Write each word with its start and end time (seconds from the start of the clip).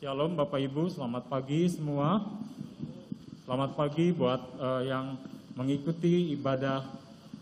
Shalom 0.00 0.32
Bapak 0.32 0.64
Ibu, 0.64 0.88
selamat 0.88 1.28
pagi 1.28 1.68
semua. 1.68 2.24
Selamat 3.44 3.76
pagi 3.76 4.08
buat 4.16 4.40
uh, 4.56 4.80
yang 4.80 5.20
mengikuti 5.52 6.32
ibadah 6.32 6.88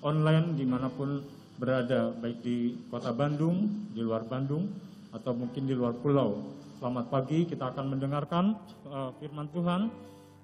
online 0.03 0.59
di 0.59 0.67
mana 0.67 0.91
pun 0.91 1.23
berada, 1.55 2.11
baik 2.19 2.43
di 2.43 2.75
kota 2.91 3.15
Bandung, 3.15 3.87
di 3.95 4.03
luar 4.03 4.27
Bandung, 4.27 4.75
atau 5.15 5.39
mungkin 5.39 5.71
di 5.71 5.75
luar 5.79 6.03
pulau. 6.03 6.51
Selamat 6.83 7.07
pagi, 7.07 7.47
kita 7.47 7.71
akan 7.71 7.95
mendengarkan 7.95 8.59
uh, 8.91 9.15
firman 9.23 9.47
Tuhan 9.55 9.87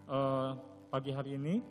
uh, 0.06 0.54
pagi 0.94 1.10
hari 1.10 1.34
ini. 1.34 1.66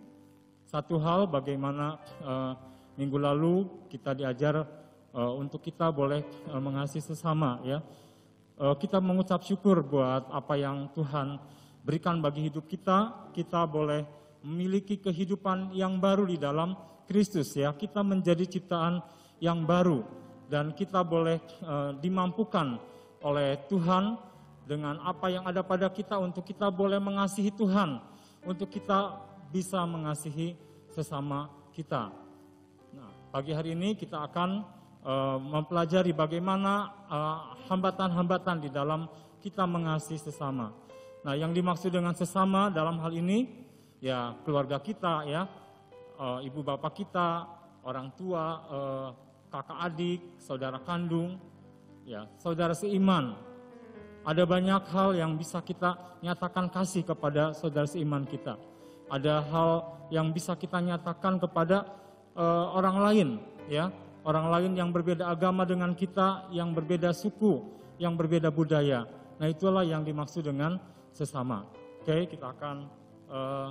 Satu 0.68 1.00
hal 1.00 1.24
bagaimana 1.24 1.96
uh, 2.20 2.52
minggu 3.00 3.16
lalu 3.16 3.64
kita 3.88 4.12
diajar 4.12 4.68
uh, 5.16 5.32
untuk 5.40 5.64
kita 5.64 5.88
boleh 5.88 6.20
uh, 6.52 6.60
mengasihi 6.60 7.00
sesama 7.00 7.64
ya. 7.64 7.80
Uh, 8.64 8.80
kita 8.80 9.04
mengucap 9.04 9.44
syukur 9.44 9.84
buat 9.84 10.32
apa 10.32 10.56
yang 10.56 10.88
Tuhan 10.96 11.36
berikan 11.84 12.24
bagi 12.24 12.48
hidup 12.48 12.64
kita. 12.64 13.28
Kita 13.36 13.68
boleh 13.68 14.08
memiliki 14.40 15.04
kehidupan 15.04 15.76
yang 15.76 16.00
baru 16.00 16.24
di 16.24 16.40
dalam 16.40 16.72
Kristus 17.04 17.52
ya. 17.60 17.76
Kita 17.76 18.00
menjadi 18.08 18.48
ciptaan 18.48 19.04
yang 19.44 19.68
baru 19.68 20.08
dan 20.48 20.72
kita 20.72 21.04
boleh 21.04 21.44
uh, 21.60 21.92
dimampukan 22.00 22.80
oleh 23.20 23.60
Tuhan 23.68 24.16
dengan 24.64 24.96
apa 25.04 25.28
yang 25.28 25.44
ada 25.44 25.60
pada 25.60 25.92
kita 25.92 26.16
untuk 26.16 26.48
kita 26.48 26.72
boleh 26.72 27.04
mengasihi 27.04 27.52
Tuhan, 27.52 28.00
untuk 28.48 28.72
kita 28.72 29.20
bisa 29.52 29.84
mengasihi 29.84 30.56
sesama 30.88 31.52
kita. 31.76 32.16
Nah, 32.96 33.12
pagi 33.28 33.52
hari 33.52 33.76
ini 33.76 33.92
kita 33.92 34.24
akan 34.24 34.64
uh, 35.04 35.38
mempelajari 35.40 36.16
bagaimana 36.16 36.92
hambatan-hambatan 37.70 38.58
uh, 38.60 38.64
di 38.64 38.70
dalam 38.72 39.06
kita 39.44 39.68
mengasihi 39.68 40.20
sesama. 40.20 40.72
Nah, 41.24 41.36
yang 41.36 41.56
dimaksud 41.56 41.92
dengan 41.92 42.16
sesama 42.16 42.68
dalam 42.68 43.00
hal 43.00 43.16
ini 43.16 43.48
ya 44.04 44.36
keluarga 44.44 44.80
kita 44.80 45.24
ya, 45.28 45.48
uh, 46.20 46.40
ibu 46.44 46.64
bapak 46.64 47.04
kita, 47.04 47.48
orang 47.84 48.16
tua, 48.16 48.64
kakak 49.52 49.80
adik, 49.92 50.20
saudara 50.40 50.80
kandung, 50.82 51.36
ya, 52.08 52.26
saudara 52.40 52.72
seiman, 52.72 53.36
ada 54.24 54.44
banyak 54.48 54.88
hal 54.88 55.14
yang 55.20 55.36
bisa 55.36 55.60
kita 55.60 56.00
nyatakan 56.24 56.72
kasih 56.72 57.04
kepada 57.04 57.52
saudara 57.52 57.84
seiman 57.84 58.24
kita. 58.24 58.56
Ada 59.12 59.44
hal 59.52 59.72
yang 60.10 60.32
bisa 60.32 60.56
kita 60.56 60.80
nyatakan 60.80 61.38
kepada 61.44 61.84
uh, 62.34 62.72
orang 62.72 62.98
lain, 63.04 63.30
ya, 63.68 63.92
orang 64.24 64.48
lain 64.50 64.72
yang 64.80 64.92
berbeda 64.92 65.28
agama 65.28 65.68
dengan 65.68 65.94
kita, 65.96 66.48
yang 66.52 66.72
berbeda 66.72 67.12
suku, 67.12 67.60
yang 68.00 68.16
berbeda 68.16 68.50
budaya. 68.50 69.06
Nah 69.40 69.48
itulah 69.52 69.84
yang 69.84 70.04
dimaksud 70.04 70.48
dengan 70.48 70.80
sesama. 71.12 71.68
Oke, 72.04 72.28
kita 72.32 72.56
akan. 72.56 72.78
Uh, 73.28 73.70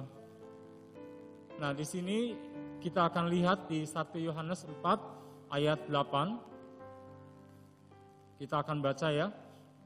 nah 1.60 1.72
di 1.76 1.84
sini 1.84 2.34
kita 2.82 3.12
akan 3.12 3.28
lihat 3.30 3.70
di 3.70 3.86
1 3.86 4.18
Yohanes 4.18 4.66
4 4.66 5.52
ayat 5.52 5.78
8. 5.86 8.40
Kita 8.42 8.58
akan 8.58 8.82
baca 8.82 9.08
ya. 9.12 9.30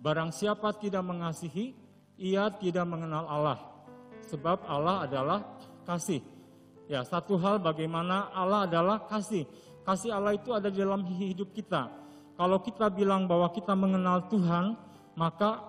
Barang 0.00 0.32
siapa 0.32 0.72
tidak 0.76 1.04
mengasihi, 1.04 1.74
ia 2.16 2.48
tidak 2.56 2.88
mengenal 2.88 3.28
Allah. 3.28 3.58
Sebab 4.26 4.64
Allah 4.64 5.04
adalah 5.04 5.44
kasih. 5.84 6.24
Ya, 6.86 7.02
satu 7.02 7.34
hal 7.36 7.58
bagaimana 7.58 8.30
Allah 8.32 8.64
adalah 8.64 9.04
kasih. 9.10 9.44
Kasih 9.86 10.10
Allah 10.10 10.34
itu 10.34 10.50
ada 10.50 10.66
di 10.66 10.82
dalam 10.82 11.06
hidup 11.06 11.54
kita. 11.54 11.86
Kalau 12.34 12.58
kita 12.58 12.90
bilang 12.90 13.30
bahwa 13.30 13.46
kita 13.54 13.72
mengenal 13.78 14.26
Tuhan, 14.26 14.74
maka 15.14 15.62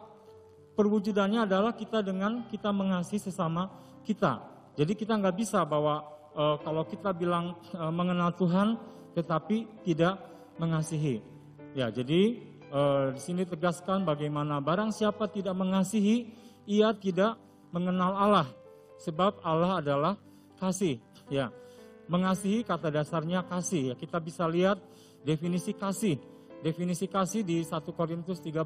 perwujudannya 0.73 1.45
adalah 1.45 1.77
kita 1.77 2.01
dengan 2.01 2.49
kita 2.49 2.73
mengasihi 2.73 3.21
sesama 3.21 3.69
kita. 4.01 4.41
Jadi 4.73 4.97
kita 4.97 5.15
nggak 5.15 5.37
bisa 5.37 5.61
bahwa 5.63 6.01
e, 6.33 6.43
kalau 6.65 6.83
kita 6.89 7.13
bilang 7.13 7.55
e, 7.71 7.83
mengenal 7.93 8.33
Tuhan, 8.33 8.75
tetapi 9.13 9.85
tidak 9.85 10.17
mengasihi. 10.57 11.21
Ya, 11.77 11.93
jadi 11.93 12.47
Uh, 12.67 13.15
di 13.15 13.21
sini 13.23 13.47
tegaskan 13.47 14.03
bagaimana 14.03 14.59
barang 14.59 14.91
siapa 14.91 15.31
tidak 15.31 15.55
mengasihi, 15.55 16.35
ia 16.67 16.91
tidak 16.91 17.39
mengenal 17.71 18.11
Allah. 18.11 18.47
Sebab 18.99 19.39
Allah 19.39 19.79
adalah 19.79 20.13
kasih. 20.59 20.99
Ya, 21.31 21.47
mengasihi 22.07 22.63
kata 22.63 22.91
dasarnya 22.91 23.43
kasih. 23.45 23.93
Ya, 23.93 23.95
kita 23.95 24.17
bisa 24.19 24.47
lihat 24.47 24.79
definisi 25.23 25.71
kasih. 25.71 26.19
Definisi 26.63 27.05
kasih 27.05 27.45
di 27.45 27.61
1 27.61 27.83
Korintus 27.93 28.41
13 28.41 28.65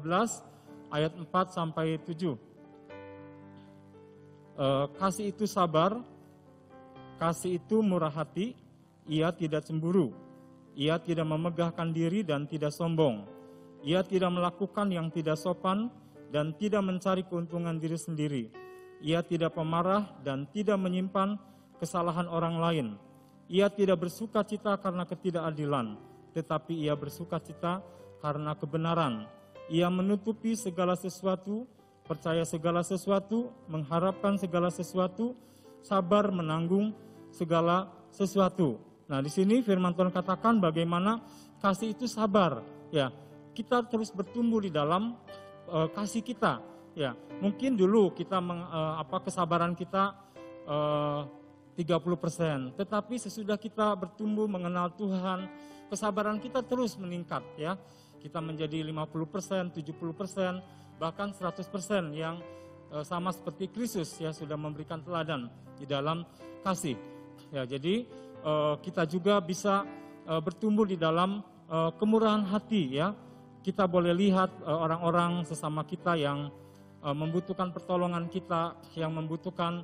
ayat 0.88 1.12
4 1.12 1.28
sampai 1.52 2.00
7. 2.00 2.08
Uh, 2.08 2.38
eh, 4.56 4.86
kasih 4.96 5.30
itu 5.30 5.44
sabar, 5.44 6.00
kasih 7.20 7.60
itu 7.60 7.84
murah 7.84 8.12
hati, 8.12 8.56
ia 9.04 9.28
tidak 9.32 9.64
cemburu, 9.64 10.12
ia 10.76 10.96
tidak 11.00 11.24
memegahkan 11.28 11.88
diri 11.92 12.20
dan 12.24 12.44
tidak 12.48 12.72
sombong 12.72 13.24
ia 13.82 14.00
tidak 14.06 14.30
melakukan 14.30 14.94
yang 14.94 15.10
tidak 15.10 15.34
sopan 15.34 15.90
dan 16.30 16.54
tidak 16.54 16.86
mencari 16.86 17.26
keuntungan 17.26 17.76
diri 17.82 17.98
sendiri. 17.98 18.44
Ia 19.02 19.26
tidak 19.26 19.58
pemarah 19.58 20.06
dan 20.22 20.46
tidak 20.54 20.78
menyimpan 20.78 21.34
kesalahan 21.82 22.30
orang 22.30 22.56
lain. 22.62 22.86
Ia 23.52 23.68
tidak 23.68 24.08
bersuka 24.08 24.40
cita 24.48 24.80
karena 24.80 25.04
ketidakadilan, 25.04 26.00
tetapi 26.32 26.88
ia 26.88 26.96
bersuka 26.96 27.36
cita 27.36 27.84
karena 28.24 28.56
kebenaran. 28.56 29.28
Ia 29.68 29.92
menutupi 29.92 30.56
segala 30.56 30.96
sesuatu, 30.96 31.68
percaya 32.08 32.48
segala 32.48 32.80
sesuatu, 32.80 33.52
mengharapkan 33.68 34.40
segala 34.40 34.72
sesuatu, 34.72 35.36
sabar 35.84 36.32
menanggung 36.32 36.96
segala 37.28 37.92
sesuatu. 38.08 38.80
Nah, 39.04 39.20
di 39.20 39.28
sini 39.28 39.60
firman 39.60 39.92
Tuhan 39.92 40.16
katakan 40.16 40.56
bagaimana 40.56 41.20
kasih 41.60 41.92
itu 41.92 42.08
sabar, 42.08 42.64
ya 42.88 43.12
kita 43.52 43.84
terus 43.84 44.08
bertumbuh 44.16 44.64
di 44.64 44.72
dalam 44.72 45.12
uh, 45.68 45.92
kasih 45.92 46.24
kita. 46.24 46.64
Ya, 46.96 47.12
mungkin 47.40 47.76
dulu 47.76 48.16
kita 48.16 48.40
meng, 48.40 48.64
uh, 48.64 48.96
apa 48.96 49.28
kesabaran 49.28 49.76
kita 49.76 50.16
uh, 50.64 51.28
30%, 51.72 52.76
tetapi 52.76 53.16
sesudah 53.16 53.56
kita 53.56 53.96
bertumbuh 53.96 54.44
mengenal 54.44 54.92
Tuhan, 54.92 55.48
kesabaran 55.88 56.36
kita 56.36 56.60
terus 56.60 56.96
meningkat 57.00 57.40
ya. 57.56 57.80
Kita 58.20 58.38
menjadi 58.38 58.86
50%, 58.86 59.74
70%, 59.74 61.00
bahkan 61.00 61.34
100% 61.34 62.14
yang 62.14 62.38
uh, 62.92 63.02
sama 63.02 63.34
seperti 63.34 63.66
Kristus 63.72 64.14
ya 64.20 64.30
sudah 64.30 64.54
memberikan 64.54 65.02
teladan 65.02 65.50
di 65.74 65.88
dalam 65.88 66.22
kasih. 66.62 66.94
Ya, 67.50 67.66
jadi 67.66 68.06
uh, 68.46 68.78
kita 68.78 69.08
juga 69.08 69.42
bisa 69.42 69.82
uh, 70.28 70.40
bertumbuh 70.40 70.88
di 70.88 71.00
dalam 71.00 71.42
kemurahan 71.72 72.44
hati 72.52 73.00
ya 73.00 73.16
kita 73.64 73.88
boleh 73.88 74.12
lihat 74.12 74.60
orang-orang 74.60 75.40
sesama 75.48 75.88
kita 75.88 76.20
yang 76.20 76.52
membutuhkan 77.00 77.72
pertolongan 77.72 78.28
kita, 78.28 78.76
yang 78.92 79.16
membutuhkan 79.16 79.80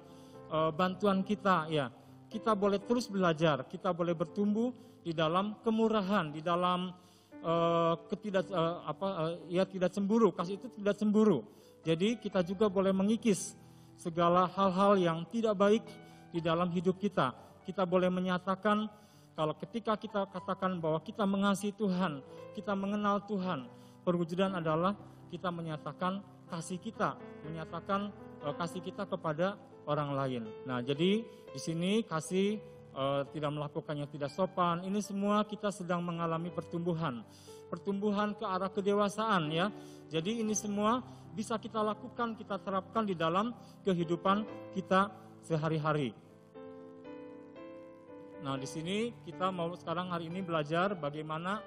eh, 0.49 0.71
bantuan 0.73 1.21
kita, 1.23 1.69
ya. 1.69 1.93
Kita 2.29 2.53
boleh 2.53 2.77
terus 2.85 3.09
belajar, 3.09 3.65
kita 3.65 3.89
boleh 3.97 4.13
bertumbuh 4.13 4.69
di 5.01 5.17
dalam 5.17 5.57
kemurahan, 5.65 6.29
di 6.29 6.45
dalam 6.45 6.93
uh, 7.43 7.95
ketidak 8.11 8.45
uh, 8.51 8.85
apa 8.87 9.07
uh, 9.09 9.33
ya 9.49 9.65
tidak 9.65 9.95
cemburu, 9.95 10.29
kasih 10.35 10.59
itu 10.59 10.69
tidak 10.77 10.95
cemburu. 10.99 11.41
Jadi 11.87 12.19
kita 12.19 12.43
juga 12.43 12.67
boleh 12.69 12.93
mengikis 12.93 13.55
segala 13.97 14.45
hal-hal 14.51 14.99
yang 14.99 15.19
tidak 15.31 15.57
baik 15.57 15.85
di 16.35 16.45
dalam 16.45 16.69
hidup 16.69 16.99
kita. 16.99 17.33
Kita 17.65 17.89
boleh 17.89 18.13
menyatakan 18.13 18.89
kalau 19.33 19.55
ketika 19.57 19.95
kita 19.95 20.27
katakan 20.29 20.83
bahwa 20.83 20.99
kita 21.01 21.25
mengasihi 21.25 21.73
Tuhan, 21.73 22.21
kita 22.53 22.75
mengenal 22.75 23.23
Tuhan, 23.25 23.71
perwujudan 24.03 24.59
adalah 24.59 24.99
kita 25.31 25.49
menyatakan 25.49 26.21
kasih 26.51 26.81
kita, 26.81 27.15
menyatakan 27.47 28.11
uh, 28.43 28.55
kasih 28.59 28.83
kita 28.83 29.07
kepada 29.07 29.55
orang 29.89 30.13
lain. 30.13 30.43
Nah, 30.69 30.85
jadi 30.85 31.25
di 31.25 31.61
sini 31.61 32.05
kasih 32.05 32.61
uh, 32.93 33.25
tidak 33.33 33.51
melakukan 33.57 33.97
yang 33.97 34.11
tidak 34.13 34.29
sopan. 34.29 34.85
Ini 34.85 35.01
semua 35.01 35.41
kita 35.49 35.73
sedang 35.73 36.05
mengalami 36.05 36.53
pertumbuhan, 36.53 37.25
pertumbuhan 37.73 38.37
ke 38.37 38.45
arah 38.45 38.69
kedewasaan 38.69 39.49
ya. 39.49 39.73
Jadi 40.13 40.45
ini 40.45 40.53
semua 40.53 41.01
bisa 41.33 41.57
kita 41.57 41.81
lakukan, 41.81 42.37
kita 42.37 42.61
terapkan 42.61 43.09
di 43.09 43.17
dalam 43.17 43.57
kehidupan 43.89 44.45
kita 44.77 45.09
sehari-hari. 45.41 46.13
Nah, 48.39 48.55
di 48.55 48.69
sini 48.69 49.11
kita 49.27 49.51
mau 49.51 49.73
sekarang 49.75 50.13
hari 50.13 50.31
ini 50.31 50.45
belajar 50.45 50.95
bagaimana 50.95 51.59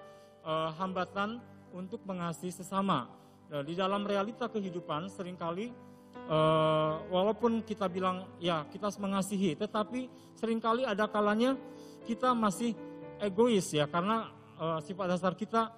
uh, 0.45 0.71
hambatan 0.77 1.41
untuk 1.73 1.99
mengasihi 2.07 2.53
sesama. 2.53 3.11
Nah, 3.51 3.63
di 3.65 3.75
dalam 3.75 4.07
realita 4.07 4.47
kehidupan 4.47 5.11
sering 5.11 5.35
kali 5.35 5.71
uh, 6.29 7.01
walaupun 7.09 7.61
kita 7.65 7.87
bilang 7.91 8.27
ya 8.37 8.65
kita 8.69 8.91
mengasihi, 8.99 9.55
tetapi 9.57 10.07
sering 10.37 10.59
kali 10.61 10.87
ada 10.87 11.05
kalanya 11.07 11.55
kita 12.07 12.33
masih 12.33 12.73
egois 13.21 13.69
ya 13.71 13.85
karena 13.85 14.31
uh, 14.57 14.79
sifat 14.81 15.05
dasar 15.17 15.33
kita 15.37 15.69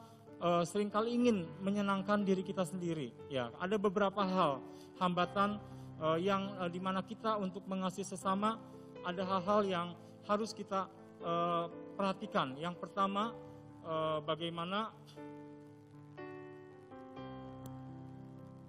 uh, 0.43 0.63
sering 0.67 0.91
kali 0.91 1.15
ingin 1.15 1.47
menyenangkan 1.63 2.23
diri 2.27 2.43
kita 2.43 2.67
sendiri. 2.67 3.15
Ya, 3.31 3.51
ada 3.59 3.75
beberapa 3.79 4.23
hal 4.23 4.59
hambatan 4.99 5.59
uh, 6.03 6.19
yang 6.19 6.51
uh, 6.59 6.67
di 6.67 6.79
mana 6.83 6.99
kita 7.03 7.39
untuk 7.39 7.63
mengasihi 7.67 8.07
sesama 8.07 8.59
ada 9.03 9.23
hal-hal 9.23 9.61
yang 9.67 9.87
harus 10.27 10.55
kita 10.55 10.87
uh, 11.23 11.67
perhatikan. 11.95 12.55
Yang 12.55 12.79
pertama, 12.79 13.35
uh, 13.83 14.23
bagaimana 14.23 14.91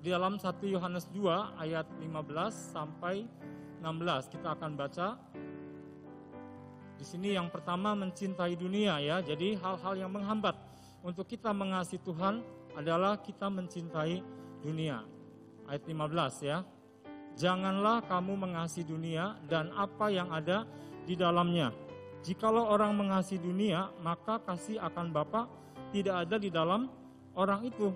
di 0.05 0.13
dalam 0.13 0.37
1 0.37 0.61
Yohanes 0.69 1.09
2 1.17 1.65
ayat 1.65 1.89
15 1.97 2.77
sampai 2.77 3.25
16 3.81 4.37
kita 4.37 4.53
akan 4.53 4.77
baca. 4.77 5.17
Di 7.01 7.05
sini 7.09 7.33
yang 7.33 7.49
pertama 7.49 7.97
mencintai 7.97 8.53
dunia 8.53 9.01
ya. 9.01 9.25
Jadi 9.25 9.57
hal-hal 9.57 9.97
yang 9.97 10.13
menghambat 10.13 10.61
untuk 11.01 11.25
kita 11.25 11.57
mengasihi 11.57 12.05
Tuhan 12.05 12.45
adalah 12.77 13.17
kita 13.17 13.49
mencintai 13.49 14.21
dunia. 14.61 15.09
Ayat 15.73 15.89
15 15.89 16.45
ya. 16.45 16.61
Janganlah 17.41 18.05
kamu 18.05 18.45
mengasihi 18.45 18.85
dunia 18.85 19.41
dan 19.49 19.73
apa 19.73 20.13
yang 20.13 20.29
ada 20.29 20.69
di 21.09 21.17
dalamnya. 21.17 21.73
Jikalau 22.21 22.69
orang 22.69 22.93
mengasihi 22.93 23.41
dunia, 23.41 23.89
maka 24.05 24.37
kasih 24.37 24.85
akan 24.85 25.17
Bapa 25.17 25.49
tidak 25.97 26.29
ada 26.29 26.37
di 26.37 26.53
dalam 26.53 26.93
orang 27.33 27.65
itu. 27.65 27.89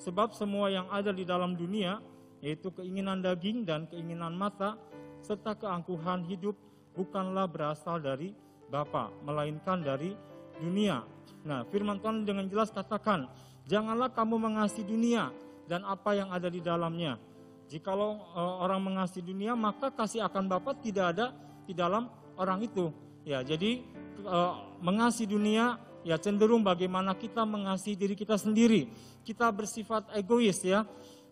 Sebab 0.00 0.32
semua 0.32 0.72
yang 0.72 0.88
ada 0.88 1.12
di 1.12 1.28
dalam 1.28 1.52
dunia, 1.52 2.00
yaitu 2.40 2.72
keinginan 2.72 3.20
daging 3.20 3.68
dan 3.68 3.84
keinginan 3.84 4.32
mata, 4.32 4.80
serta 5.20 5.52
keangkuhan 5.52 6.24
hidup, 6.24 6.56
bukanlah 6.96 7.44
berasal 7.44 8.00
dari 8.00 8.32
Bapa, 8.72 9.12
melainkan 9.26 9.84
dari 9.84 10.16
dunia. 10.56 11.04
Nah, 11.44 11.68
firman 11.68 12.00
Tuhan 12.00 12.24
dengan 12.24 12.48
jelas 12.48 12.72
katakan, 12.72 13.28
janganlah 13.68 14.08
kamu 14.08 14.40
mengasihi 14.40 14.88
dunia 14.88 15.28
dan 15.68 15.84
apa 15.84 16.16
yang 16.16 16.32
ada 16.32 16.48
di 16.48 16.64
dalamnya. 16.64 17.20
Jikalau 17.68 18.18
e, 18.34 18.40
orang 18.40 18.80
mengasihi 18.80 19.22
dunia, 19.22 19.52
maka 19.52 19.92
kasih 19.92 20.24
akan 20.24 20.48
Bapa 20.48 20.74
tidak 20.80 21.12
ada 21.12 21.36
di 21.68 21.76
dalam 21.76 22.08
orang 22.40 22.64
itu. 22.64 22.88
Ya, 23.28 23.44
jadi 23.44 23.84
e, 24.16 24.38
mengasihi 24.80 25.28
dunia 25.28 25.76
ya 26.06 26.16
cenderung 26.16 26.64
bagaimana 26.64 27.12
kita 27.16 27.44
mengasihi 27.44 27.96
diri 27.96 28.14
kita 28.16 28.36
sendiri. 28.36 28.88
Kita 29.24 29.52
bersifat 29.52 30.08
egois 30.16 30.60
ya. 30.64 30.84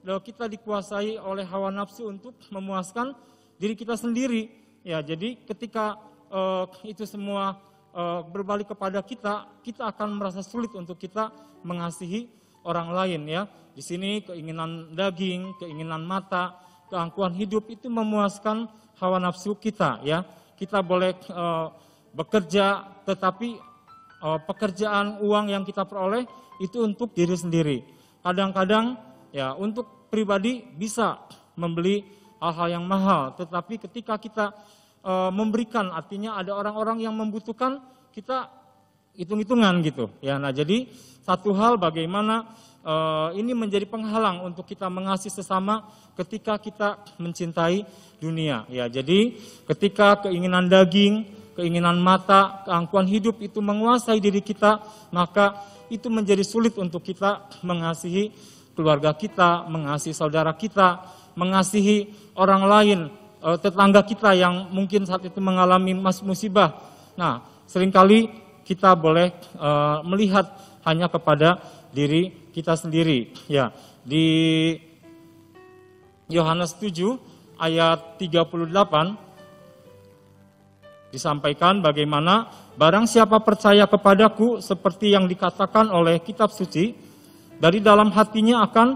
Lalu 0.05 0.21
kita 0.31 0.47
dikuasai 0.47 1.19
oleh 1.19 1.45
hawa 1.45 1.75
nafsu 1.75 2.09
untuk 2.09 2.39
memuaskan 2.49 3.13
diri 3.59 3.75
kita 3.75 3.99
sendiri. 3.99 4.49
Ya, 4.87 5.03
jadi 5.03 5.37
ketika 5.43 5.99
uh, 6.31 6.71
itu 6.87 7.03
semua 7.05 7.59
uh, 7.93 8.23
berbalik 8.25 8.71
kepada 8.71 9.03
kita, 9.03 9.51
kita 9.67 9.91
akan 9.91 10.17
merasa 10.17 10.41
sulit 10.41 10.73
untuk 10.73 10.97
kita 10.97 11.35
mengasihi 11.67 12.31
orang 12.63 12.95
lain 12.95 13.23
ya. 13.27 13.43
Di 13.75 13.83
sini 13.83 14.23
keinginan 14.23 14.95
daging, 14.95 15.59
keinginan 15.59 16.07
mata, 16.07 16.57
keangkuhan 16.89 17.35
hidup 17.35 17.69
itu 17.69 17.91
memuaskan 17.91 18.71
hawa 18.99 19.19
nafsu 19.19 19.59
kita 19.59 20.03
ya. 20.07 20.25
Kita 20.59 20.83
boleh 20.83 21.15
uh, 21.31 21.71
bekerja 22.15 22.83
tetapi 23.07 23.68
pekerjaan 24.19 25.23
uang 25.23 25.47
yang 25.55 25.63
kita 25.63 25.87
peroleh 25.87 26.27
itu 26.59 26.83
untuk 26.83 27.15
diri 27.15 27.39
sendiri. 27.39 27.79
Kadang-kadang 28.23 28.99
ya 29.31 29.55
untuk 29.55 30.11
pribadi 30.11 30.65
bisa 30.65 31.23
membeli 31.55 32.03
hal-hal 32.39 32.79
yang 32.81 32.85
mahal, 32.87 33.35
tetapi 33.35 33.83
ketika 33.83 34.19
kita 34.19 34.55
uh, 35.03 35.31
memberikan 35.31 35.91
artinya 35.91 36.39
ada 36.39 36.55
orang-orang 36.55 37.03
yang 37.03 37.15
membutuhkan 37.15 37.83
kita 38.15 38.51
hitung-hitungan 39.19 39.83
gitu 39.83 40.11
ya. 40.23 40.39
Nah, 40.39 40.55
jadi 40.55 40.87
satu 41.27 41.51
hal 41.55 41.77
bagaimana 41.77 42.47
uh, 42.87 43.35
ini 43.35 43.53
menjadi 43.53 43.85
penghalang 43.91 44.47
untuk 44.47 44.65
kita 44.65 44.87
mengasihi 44.87 45.35
sesama 45.35 45.91
ketika 46.15 46.57
kita 46.59 47.03
mencintai 47.19 47.83
dunia 48.23 48.67
ya. 48.71 48.87
Jadi 48.87 49.39
ketika 49.67 50.27
keinginan 50.27 50.71
daging 50.71 51.27
keinginan 51.59 51.99
mata, 51.99 52.63
keangkuhan 52.63 53.11
hidup 53.11 53.43
itu 53.43 53.59
menguasai 53.59 54.23
diri 54.23 54.39
kita, 54.39 54.79
maka 55.11 55.59
itu 55.91 56.07
menjadi 56.07 56.47
sulit 56.47 56.79
untuk 56.79 57.03
kita 57.03 57.51
mengasihi 57.67 58.31
keluarga 58.79 59.11
kita, 59.11 59.67
mengasihi 59.67 60.15
saudara 60.15 60.55
kita, 60.55 61.03
mengasihi 61.35 62.15
orang 62.39 62.63
lain, 62.63 63.01
eh, 63.43 63.59
tetangga 63.59 64.07
kita 64.07 64.39
yang 64.39 64.71
mungkin 64.71 65.03
saat 65.03 65.27
itu 65.27 65.43
mengalami 65.43 65.99
musibah. 65.99 66.79
Nah, 67.19 67.43
sering 67.67 67.91
kali 67.91 68.31
kita 68.63 68.95
boleh 68.95 69.35
eh, 69.35 69.99
melihat 70.07 70.47
hanya 70.87 71.11
kepada 71.11 71.59
diri 71.91 72.55
kita 72.55 72.79
sendiri. 72.79 73.35
Ya, 73.51 73.75
di 74.07 74.79
Yohanes 76.31 76.79
7 76.79 77.19
ayat 77.59 78.21
38 78.23 79.28
Disampaikan 81.09 81.81
bagaimana 81.81 82.53
barang 82.77 83.09
siapa 83.09 83.41
percaya 83.41 83.89
kepadaku 83.89 84.61
seperti 84.61 85.17
yang 85.17 85.25
dikatakan 85.25 85.89
oleh 85.89 86.21
kitab 86.21 86.53
suci, 86.53 86.93
dari 87.59 87.83
dalam 87.83 88.13
hatinya 88.15 88.63
akan 88.69 88.89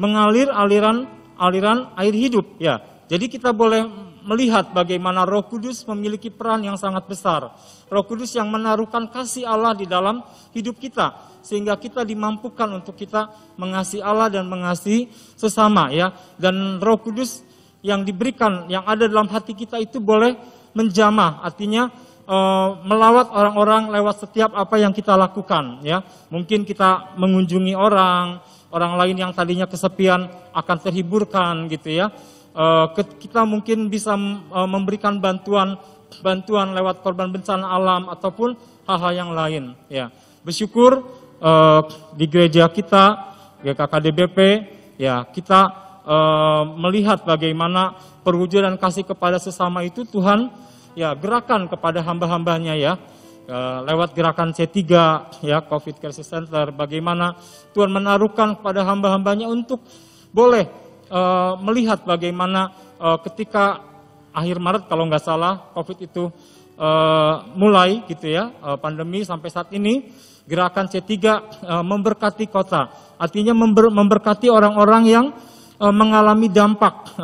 mengalir 0.00 0.50
aliran 0.50 1.06
aliran 1.38 1.94
air 1.94 2.14
hidup 2.14 2.58
ya. 2.58 2.82
Jadi 3.08 3.30
kita 3.30 3.54
boleh 3.54 3.86
melihat 4.28 4.76
bagaimana 4.76 5.24
Roh 5.24 5.48
Kudus 5.48 5.86
memiliki 5.88 6.28
peran 6.28 6.60
yang 6.60 6.76
sangat 6.76 7.08
besar. 7.08 7.48
Roh 7.88 8.04
Kudus 8.04 8.36
yang 8.36 8.52
menaruhkan 8.52 9.08
kasih 9.08 9.48
Allah 9.48 9.72
di 9.72 9.88
dalam 9.88 10.20
hidup 10.52 10.76
kita 10.76 11.16
sehingga 11.40 11.80
kita 11.80 12.04
dimampukan 12.04 12.68
untuk 12.68 12.92
kita 12.98 13.32
mengasihi 13.56 14.04
Allah 14.04 14.28
dan 14.28 14.44
mengasihi 14.44 15.08
sesama 15.32 15.88
ya. 15.88 16.12
Dan 16.36 16.76
Roh 16.82 17.00
Kudus 17.00 17.40
yang 17.80 18.04
diberikan 18.04 18.68
yang 18.68 18.84
ada 18.84 19.08
dalam 19.08 19.30
hati 19.30 19.56
kita 19.56 19.80
itu 19.80 20.02
boleh 20.02 20.36
menjamah, 20.76 21.44
artinya 21.44 21.88
e, 22.28 22.36
melawat 22.84 23.32
orang-orang 23.32 23.88
lewat 23.88 24.28
setiap 24.28 24.50
apa 24.52 24.76
yang 24.76 24.92
kita 24.92 25.16
lakukan. 25.16 25.80
Ya, 25.80 26.04
mungkin 26.28 26.68
kita 26.68 27.16
mengunjungi 27.16 27.72
orang, 27.72 28.44
orang 28.68 28.92
lain 29.00 29.16
yang 29.16 29.32
tadinya 29.32 29.64
kesepian 29.64 30.28
akan 30.52 30.76
terhiburkan 30.84 31.66
gitu 31.72 31.88
ya. 32.04 32.12
E, 32.52 32.64
kita 33.20 33.48
mungkin 33.48 33.88
bisa 33.88 34.14
e, 34.18 34.60
memberikan 34.68 35.16
bantuan 35.18 35.80
bantuan 36.24 36.72
lewat 36.72 37.04
korban 37.04 37.28
bencana 37.28 37.68
alam 37.68 38.08
ataupun 38.08 38.56
hal-hal 38.88 39.12
yang 39.12 39.30
lain. 39.32 39.64
Ya, 39.92 40.08
bersyukur 40.40 41.04
di 42.18 42.26
gereja 42.26 42.66
kita 42.66 43.30
GKKDBP 43.62 44.38
ya 44.98 45.22
kita 45.30 45.70
melihat 46.74 47.22
bagaimana 47.22 47.94
perwujudan 48.28 48.76
kasih 48.76 49.08
kepada 49.08 49.40
sesama 49.40 49.80
itu 49.80 50.04
Tuhan 50.04 50.52
ya 50.92 51.16
gerakan 51.16 51.64
kepada 51.64 52.04
hamba-hambanya 52.04 52.76
ya. 52.76 53.00
E, 53.48 53.56
lewat 53.88 54.12
gerakan 54.12 54.52
C3 54.52 54.76
ya 55.40 55.64
Covid 55.64 55.96
Crisis 55.96 56.28
Center 56.28 56.68
bagaimana 56.68 57.32
Tuhan 57.72 57.88
menaruhkan 57.88 58.60
kepada 58.60 58.84
hamba-hambanya 58.84 59.48
untuk 59.48 59.80
boleh 60.28 60.68
e, 61.08 61.20
melihat 61.64 62.04
bagaimana 62.04 62.68
e, 63.00 63.08
ketika 63.24 63.80
akhir 64.36 64.60
Maret 64.60 64.84
kalau 64.92 65.08
nggak 65.08 65.24
salah 65.24 65.72
Covid 65.72 66.04
itu 66.04 66.28
e, 66.76 66.88
mulai 67.56 68.04
gitu 68.04 68.28
ya 68.28 68.52
pandemi 68.76 69.24
sampai 69.24 69.48
saat 69.48 69.72
ini 69.72 70.12
gerakan 70.44 70.84
C3 70.84 71.08
e, 71.08 71.24
memberkati 71.80 72.44
kota. 72.52 72.92
Artinya 73.16 73.56
member, 73.56 73.88
memberkati 73.88 74.52
orang-orang 74.52 75.04
yang 75.08 75.26
mengalami 75.78 76.50
dampak 76.50 77.14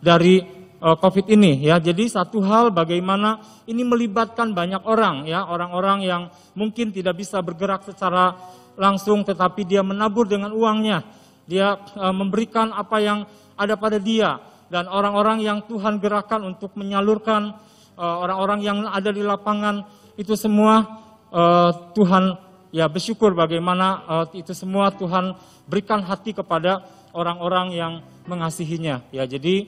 dari 0.00 0.42
uh, 0.80 0.96
COVID 0.96 1.30
ini 1.30 1.62
ya. 1.64 1.78
Jadi 1.78 2.08
satu 2.08 2.40
hal 2.42 2.72
bagaimana 2.72 3.40
ini 3.68 3.84
melibatkan 3.84 4.56
banyak 4.56 4.82
orang 4.84 5.28
ya, 5.28 5.46
orang-orang 5.46 6.02
yang 6.02 6.22
mungkin 6.56 6.90
tidak 6.90 7.20
bisa 7.20 7.38
bergerak 7.44 7.84
secara 7.86 8.34
langsung 8.80 9.22
tetapi 9.22 9.68
dia 9.68 9.84
menabur 9.84 10.26
dengan 10.26 10.50
uangnya. 10.56 11.04
Dia 11.44 11.76
uh, 11.76 12.14
memberikan 12.16 12.72
apa 12.72 12.98
yang 12.98 13.28
ada 13.60 13.76
pada 13.76 14.00
dia 14.00 14.40
dan 14.72 14.88
orang-orang 14.88 15.44
yang 15.44 15.60
Tuhan 15.66 16.00
gerakan 16.00 16.54
untuk 16.56 16.72
menyalurkan 16.78 17.52
uh, 17.98 18.16
orang-orang 18.24 18.64
yang 18.64 18.78
ada 18.88 19.10
di 19.12 19.20
lapangan 19.20 19.84
itu 20.16 20.32
semua 20.38 20.86
uh, 21.34 21.92
Tuhan 21.92 22.38
ya 22.70 22.86
bersyukur 22.86 23.34
bagaimana 23.34 23.86
uh, 24.06 24.26
itu 24.32 24.54
semua 24.54 24.94
Tuhan 24.94 25.34
berikan 25.66 26.00
hati 26.06 26.30
kepada 26.30 26.86
orang-orang 27.10 27.74
yang 27.74 27.92
mengasihinya 28.30 29.02
ya 29.10 29.26
jadi 29.26 29.66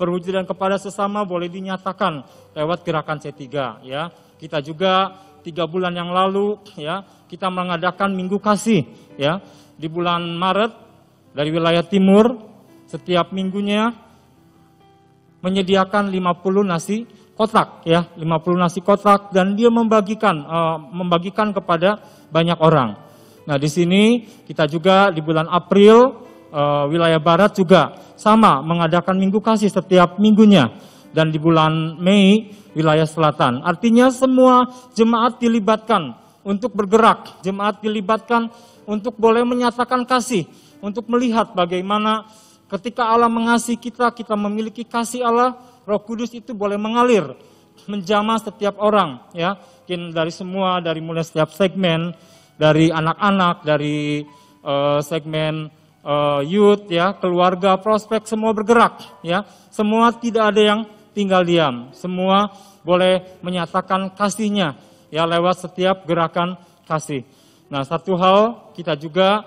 perwujudan 0.00 0.48
kepada 0.48 0.80
sesama 0.80 1.28
boleh 1.28 1.52
dinyatakan 1.52 2.24
lewat 2.56 2.80
gerakan 2.80 3.20
C3 3.20 3.44
ya. 3.84 4.08
Kita 4.40 4.64
juga 4.64 5.12
tiga 5.44 5.68
bulan 5.68 5.92
yang 5.92 6.08
lalu 6.08 6.56
ya 6.80 7.04
kita 7.28 7.52
mengadakan 7.52 8.16
Minggu 8.16 8.40
Kasih 8.40 8.88
ya 9.20 9.44
di 9.76 9.92
bulan 9.92 10.24
Maret 10.40 10.72
dari 11.36 11.52
wilayah 11.52 11.84
timur 11.84 12.32
setiap 12.88 13.36
minggunya 13.36 13.92
menyediakan 15.44 16.08
50 16.08 16.64
nasi 16.64 17.04
kotak 17.36 17.84
ya 17.88 18.08
50 18.16 18.24
nasi 18.56 18.80
kotak 18.84 19.32
dan 19.32 19.56
dia 19.56 19.72
membagikan 19.72 20.44
uh, 20.44 20.76
membagikan 20.80 21.52
kepada 21.52 22.00
banyak 22.28 22.56
orang. 22.60 22.96
Nah, 23.48 23.56
di 23.56 23.68
sini 23.72 24.28
kita 24.44 24.68
juga 24.68 25.08
di 25.08 25.24
bulan 25.24 25.48
April 25.48 26.28
uh, 26.52 26.84
wilayah 26.90 27.18
barat 27.22 27.56
juga 27.56 28.09
sama 28.20 28.60
mengadakan 28.60 29.16
minggu 29.16 29.40
kasih 29.40 29.72
setiap 29.72 30.20
minggunya 30.20 30.68
dan 31.16 31.32
di 31.32 31.40
bulan 31.40 31.96
Mei 31.96 32.52
wilayah 32.76 33.08
selatan. 33.08 33.64
Artinya 33.64 34.12
semua 34.12 34.68
jemaat 34.92 35.40
dilibatkan 35.40 36.12
untuk 36.44 36.76
bergerak, 36.76 37.40
jemaat 37.40 37.80
dilibatkan 37.80 38.52
untuk 38.84 39.16
boleh 39.16 39.40
menyatakan 39.48 40.04
kasih, 40.04 40.44
untuk 40.84 41.08
melihat 41.08 41.56
bagaimana 41.56 42.28
ketika 42.68 43.08
Allah 43.08 43.32
mengasihi 43.32 43.80
kita, 43.80 44.12
kita 44.12 44.36
memiliki 44.36 44.84
kasih 44.84 45.24
Allah, 45.24 45.56
Roh 45.88 46.00
Kudus 46.04 46.36
itu 46.36 46.52
boleh 46.52 46.76
mengalir 46.76 47.32
menjamah 47.88 48.36
setiap 48.36 48.76
orang 48.76 49.24
ya. 49.32 49.56
Mungkin 49.56 50.14
dari 50.14 50.30
semua 50.30 50.78
dari 50.78 51.02
mulai 51.02 51.26
setiap 51.26 51.50
segmen 51.50 52.14
dari 52.54 52.92
anak-anak, 52.92 53.66
dari 53.66 54.22
uh, 54.62 55.02
segmen 55.02 55.66
uh, 56.04 56.40
youth 56.44 56.88
ya, 56.88 57.16
keluarga, 57.16 57.76
prospek 57.80 58.24
semua 58.28 58.52
bergerak 58.52 59.00
ya. 59.24 59.44
Semua 59.72 60.12
tidak 60.12 60.54
ada 60.54 60.62
yang 60.62 60.80
tinggal 61.16 61.42
diam. 61.44 61.90
Semua 61.96 62.52
boleh 62.80 63.38
menyatakan 63.44 64.12
kasihnya 64.16 64.76
ya 65.12 65.28
lewat 65.28 65.68
setiap 65.68 66.08
gerakan 66.08 66.56
kasih. 66.88 67.24
Nah, 67.70 67.86
satu 67.86 68.18
hal 68.18 68.72
kita 68.74 68.98
juga 68.98 69.44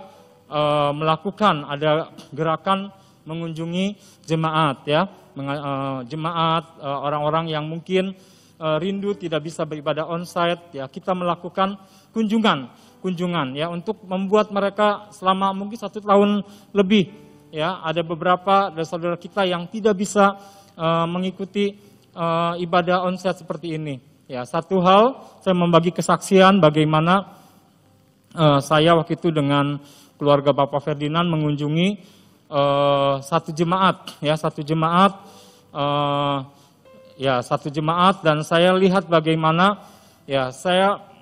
uh, 0.48 0.92
melakukan 0.96 1.68
ada 1.68 2.14
gerakan 2.32 2.94
mengunjungi 3.24 3.96
jemaat 4.28 4.84
ya, 4.84 5.08
uh, 5.08 6.04
jemaat 6.04 6.76
orang-orang 6.84 7.52
yang 7.52 7.64
mungkin 7.64 8.12
rindu 8.64 9.12
tidak 9.16 9.44
bisa 9.44 9.68
beribadah 9.68 10.08
onsite 10.08 10.76
ya, 10.76 10.88
kita 10.88 11.12
melakukan 11.12 11.76
kunjungan 12.16 12.72
kunjungan 13.04 13.60
ya 13.60 13.68
untuk 13.68 14.00
membuat 14.08 14.48
mereka 14.56 15.12
selama 15.12 15.52
mungkin 15.52 15.76
satu 15.76 16.00
tahun 16.00 16.48
lebih 16.72 17.12
ya. 17.52 17.84
Ada 17.84 18.00
beberapa 18.08 18.72
dari 18.72 18.88
saudara 18.88 19.20
kita 19.20 19.44
yang 19.44 19.68
tidak 19.68 20.00
bisa 20.00 20.40
uh, 20.80 21.04
mengikuti 21.04 21.76
uh, 22.16 22.56
ibadah 22.56 23.04
onsite 23.04 23.44
seperti 23.44 23.76
ini 23.76 24.00
ya. 24.32 24.48
Satu 24.48 24.80
hal 24.80 25.20
saya 25.44 25.52
membagi 25.52 25.92
kesaksian 25.92 26.64
bagaimana 26.64 27.36
uh, 28.34 28.64
saya 28.64 28.96
waktu 28.96 29.20
itu 29.20 29.30
dengan 29.36 29.84
keluarga 30.16 30.56
Bapak 30.56 30.80
Ferdinand 30.80 31.28
mengunjungi 31.28 32.00
uh, 32.48 33.20
satu 33.20 33.52
jemaat 33.52 34.16
ya 34.24 34.40
satu 34.40 34.64
jemaat 34.64 35.20
uh, 35.76 36.48
ya 37.20 37.44
satu 37.44 37.68
jemaat. 37.68 38.24
Dan 38.24 38.42
saya 38.48 38.72
lihat 38.80 39.12
bagaimana 39.12 39.84
ya 40.24 40.50
saya 40.56 41.13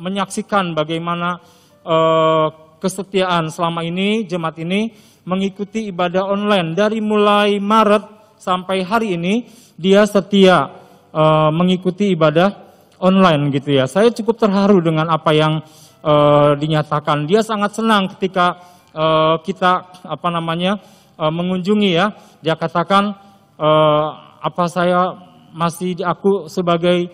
menyaksikan 0.00 0.72
bagaimana 0.72 1.38
uh, 1.84 2.48
kesetiaan 2.80 3.52
selama 3.52 3.84
ini 3.84 4.24
jemaat 4.24 4.56
ini 4.64 4.96
mengikuti 5.28 5.92
ibadah 5.92 6.24
online 6.24 6.72
dari 6.72 7.04
mulai 7.04 7.60
Maret 7.60 8.34
sampai 8.40 8.80
hari 8.80 9.20
ini 9.20 9.44
dia 9.76 10.08
setia 10.08 10.72
uh, 11.12 11.52
mengikuti 11.52 12.16
ibadah 12.16 12.56
online 13.00 13.52
gitu 13.52 13.76
ya. 13.76 13.84
Saya 13.84 14.08
cukup 14.12 14.40
terharu 14.40 14.80
dengan 14.80 15.12
apa 15.12 15.32
yang 15.36 15.60
uh, 16.04 16.56
dinyatakan. 16.56 17.28
Dia 17.28 17.44
sangat 17.44 17.76
senang 17.76 18.08
ketika 18.16 18.60
uh, 18.96 19.36
kita 19.44 19.88
apa 20.04 20.28
namanya 20.32 20.80
uh, 21.20 21.32
mengunjungi 21.32 21.90
ya. 21.92 22.16
Dia 22.40 22.56
katakan 22.56 23.16
uh, 23.60 24.06
apa 24.40 24.64
saya 24.68 25.16
masih 25.52 26.00
aku 26.00 26.48
sebagai 26.48 27.10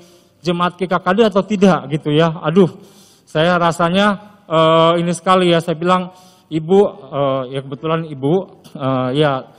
jemaat 0.47 0.79
KKKD 0.79 1.27
atau 1.27 1.43
tidak 1.43 1.91
gitu 1.91 2.15
ya. 2.15 2.31
Aduh, 2.47 2.71
saya 3.27 3.59
rasanya 3.59 4.39
uh, 4.47 4.95
ini 4.95 5.11
sekali 5.11 5.51
ya. 5.51 5.59
Saya 5.59 5.75
bilang 5.75 6.15
ibu, 6.47 6.87
uh, 6.87 7.51
ya 7.51 7.67
kebetulan 7.67 8.07
ibu, 8.07 8.63
uh, 8.79 9.11
ya 9.11 9.51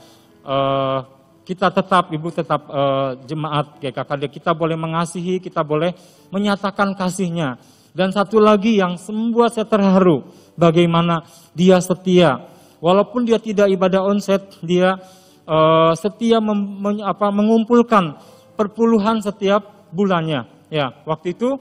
uh, 0.48 0.98
kita 1.44 1.68
tetap 1.72 2.08
ibu 2.12 2.28
tetap 2.32 2.64
uh, 2.72 3.20
jemaat 3.28 3.76
KKKD. 3.80 4.32
Kita 4.32 4.56
boleh 4.56 4.76
mengasihi, 4.76 5.40
kita 5.40 5.60
boleh 5.60 5.92
menyatakan 6.32 6.96
kasihnya. 6.96 7.60
Dan 7.92 8.12
satu 8.12 8.40
lagi 8.40 8.80
yang 8.80 8.96
membuat 9.10 9.56
saya 9.56 9.64
terharu, 9.64 10.28
bagaimana 10.56 11.24
dia 11.56 11.80
setia. 11.80 12.48
Walaupun 12.78 13.26
dia 13.26 13.42
tidak 13.42 13.72
ibadah 13.74 14.06
onset, 14.06 14.44
dia 14.62 15.00
uh, 15.48 15.92
setia 15.98 16.38
mem, 16.38 17.00
apa, 17.02 17.32
mengumpulkan 17.32 18.20
perpuluhan 18.54 19.24
setiap 19.24 19.90
bulannya. 19.90 20.57
Ya, 20.68 20.92
waktu 21.08 21.32
itu 21.32 21.56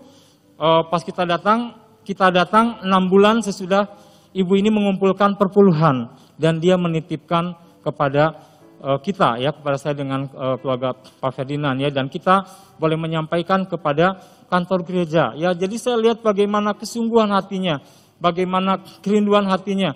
uh, 0.59 0.83
pas 0.91 0.99
kita 0.99 1.23
datang, 1.23 1.79
kita 2.03 2.27
datang 2.27 2.83
enam 2.83 3.07
bulan 3.07 3.39
sesudah 3.39 3.87
ibu 4.35 4.53
ini 4.59 4.67
mengumpulkan 4.67 5.39
perpuluhan 5.39 6.11
dan 6.35 6.59
dia 6.59 6.75
menitipkan 6.75 7.55
kepada 7.79 8.35
uh, 8.83 8.99
kita 8.99 9.39
ya 9.39 9.55
kepada 9.55 9.79
saya 9.79 9.95
dengan 9.95 10.27
uh, 10.35 10.59
keluarga 10.59 10.91
Pak 10.93 11.31
Ferdinand 11.31 11.79
ya. 11.79 11.87
Dan 11.87 12.11
kita 12.11 12.43
boleh 12.75 12.99
menyampaikan 12.99 13.63
kepada 13.63 14.19
kantor 14.51 14.83
gereja. 14.83 15.31
Ya 15.39 15.55
jadi 15.55 15.75
saya 15.79 15.97
lihat 16.03 16.19
bagaimana 16.19 16.75
kesungguhan 16.75 17.31
hatinya 17.31 17.79
bagaimana 18.19 18.81
kerinduan 18.99 19.47
hatinya 19.47 19.95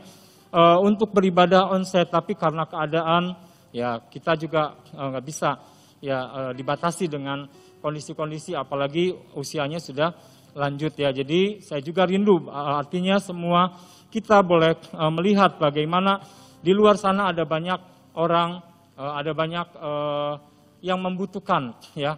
uh, 0.55 0.79
untuk 0.79 1.11
beribadah 1.11 1.67
onsite. 1.67 2.09
Tapi 2.09 2.39
karena 2.39 2.63
keadaan 2.63 3.35
ya 3.75 3.99
kita 4.07 4.39
juga 4.39 4.75
nggak 4.95 5.23
uh, 5.23 5.27
bisa 5.27 5.59
ya 6.01 6.19
uh, 6.27 6.51
dibatasi 6.55 7.07
dengan 7.07 7.45
kondisi-kondisi 7.81 8.53
apalagi 8.53 9.11
usianya 9.33 9.81
sudah 9.81 10.13
lanjut 10.55 10.93
ya. 10.95 11.09
Jadi 11.11 11.59
saya 11.65 11.81
juga 11.83 12.05
rindu 12.05 12.47
artinya 12.51 13.17
semua 13.17 13.75
kita 14.11 14.43
boleh 14.43 14.75
e, 14.77 15.03
melihat 15.11 15.57
bagaimana 15.57 16.21
di 16.61 16.71
luar 16.75 16.99
sana 16.99 17.33
ada 17.33 17.43
banyak 17.47 17.79
orang, 18.15 18.61
e, 18.95 19.03
ada 19.03 19.31
banyak 19.33 19.67
yang 20.81 20.97
membutuhkan 20.97 21.77
ya 21.93 22.17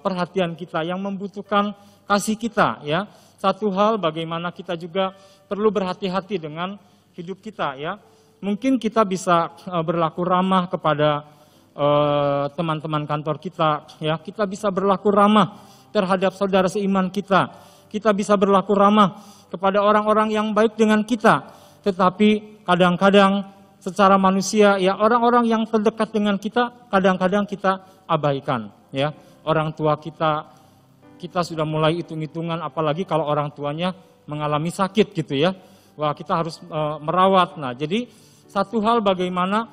perhatian 0.00 0.54
kita, 0.54 0.86
yang 0.86 1.02
membutuhkan 1.02 1.74
kasih 2.06 2.38
kita 2.38 2.80
ya. 2.86 3.06
Satu 3.38 3.70
hal 3.70 4.02
bagaimana 4.02 4.50
kita 4.50 4.74
juga 4.74 5.14
perlu 5.46 5.70
berhati-hati 5.70 6.42
dengan 6.42 6.78
hidup 7.14 7.38
kita 7.42 7.74
ya. 7.78 7.98
Mungkin 8.38 8.78
kita 8.78 9.02
bisa 9.02 9.50
berlaku 9.82 10.22
ramah 10.22 10.70
kepada 10.70 11.37
Eh, 11.78 12.44
teman-teman 12.58 13.06
kantor 13.06 13.38
kita, 13.38 13.86
ya 14.02 14.18
kita 14.18 14.50
bisa 14.50 14.66
berlaku 14.66 15.14
ramah 15.14 15.62
terhadap 15.94 16.34
saudara 16.34 16.66
seiman 16.66 17.06
kita. 17.06 17.54
Kita 17.86 18.10
bisa 18.10 18.34
berlaku 18.34 18.74
ramah 18.74 19.22
kepada 19.46 19.78
orang-orang 19.86 20.34
yang 20.34 20.50
baik 20.50 20.74
dengan 20.74 21.06
kita. 21.06 21.46
Tetapi 21.86 22.66
kadang-kadang 22.66 23.46
secara 23.78 24.18
manusia 24.18 24.74
ya 24.82 24.98
orang-orang 24.98 25.46
yang 25.46 25.62
terdekat 25.70 26.10
dengan 26.10 26.34
kita 26.34 26.90
kadang-kadang 26.90 27.46
kita 27.46 28.02
abaikan 28.10 28.74
ya. 28.90 29.14
Orang 29.46 29.70
tua 29.70 30.02
kita 30.02 30.50
kita 31.14 31.46
sudah 31.46 31.62
mulai 31.62 32.02
hitung-hitungan 32.02 32.58
apalagi 32.58 33.06
kalau 33.06 33.22
orang 33.22 33.54
tuanya 33.54 33.94
mengalami 34.26 34.74
sakit 34.74 35.14
gitu 35.14 35.38
ya. 35.38 35.54
Wah, 35.94 36.10
kita 36.10 36.42
harus 36.42 36.58
e, 36.58 36.80
merawat. 37.06 37.54
Nah, 37.54 37.70
jadi 37.70 38.10
satu 38.50 38.82
hal 38.82 38.98
bagaimana 38.98 39.70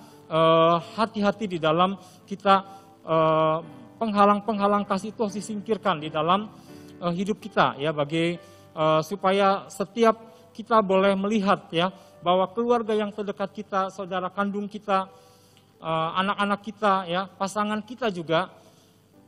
hati-hati 0.97 1.45
uh, 1.45 1.51
di 1.53 1.59
dalam 1.61 1.93
kita 2.25 2.65
eh, 3.05 3.57
penghalang-penghalang 4.01 4.83
kasih 4.83 5.13
itu 5.13 5.21
harus 5.21 5.37
disingkirkan 5.37 6.01
di 6.01 6.09
dalam 6.09 6.49
uh, 6.99 7.13
hidup 7.13 7.39
kita 7.39 7.77
ya 7.79 7.95
bagi 7.95 8.35
uh, 8.75 8.99
supaya 9.05 9.69
setiap 9.71 10.17
kita 10.51 10.81
boleh 10.81 11.13
melihat 11.15 11.69
ya 11.71 11.93
bahwa 12.25 12.49
keluarga 12.49 12.97
yang 12.97 13.13
terdekat 13.13 13.53
kita, 13.53 13.93
saudara 13.93 14.33
kandung 14.33 14.65
kita, 14.65 15.05
anak-anak 16.17 16.57
uh, 16.57 16.65
kita 16.65 16.93
ya, 17.05 17.21
pasangan 17.29 17.85
kita 17.85 18.09
juga 18.09 18.49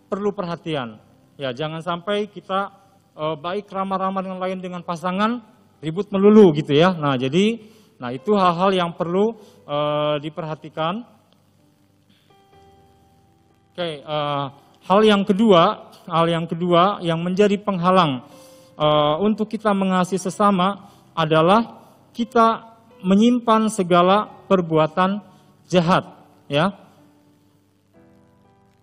perlu 0.10 0.34
perhatian. 0.34 0.98
Ya, 1.38 1.54
jangan 1.54 1.86
sampai 1.86 2.25
kita 2.25 2.74
uh, 3.13 3.38
baik 3.38 3.70
ramah-ramah 3.70 4.25
dengan 4.25 4.42
lain 4.42 4.58
dengan 4.58 4.82
pasangan 4.82 5.46
ribut 5.77 6.10
melulu 6.10 6.50
gitu 6.58 6.74
ya. 6.74 6.98
Nah, 6.98 7.13
jadi 7.22 7.62
Nah, 7.98 8.13
itu 8.13 8.38
hal-hal 8.38 8.70
yang 8.74 8.92
perlu 8.94 9.34
uh, 9.66 10.22
diperhatikan. 10.22 11.01
Oke, 13.74 14.01
uh, 14.06 14.46
hal 14.86 15.00
yang 15.01 15.25
kedua, 15.25 15.94
hal 16.06 16.25
yang 16.30 16.46
kedua 16.46 17.01
yang 17.01 17.22
menjadi 17.22 17.58
penghalang 17.58 18.25
uh, 18.77 19.18
untuk 19.22 19.50
kita 19.50 19.74
mengasihi 19.74 20.22
sesama 20.22 20.89
adalah 21.18 21.89
kita 22.13 22.77
menyimpan 23.01 23.70
segala 23.70 24.30
perbuatan 24.46 25.22
jahat, 25.70 26.06
ya. 26.50 26.74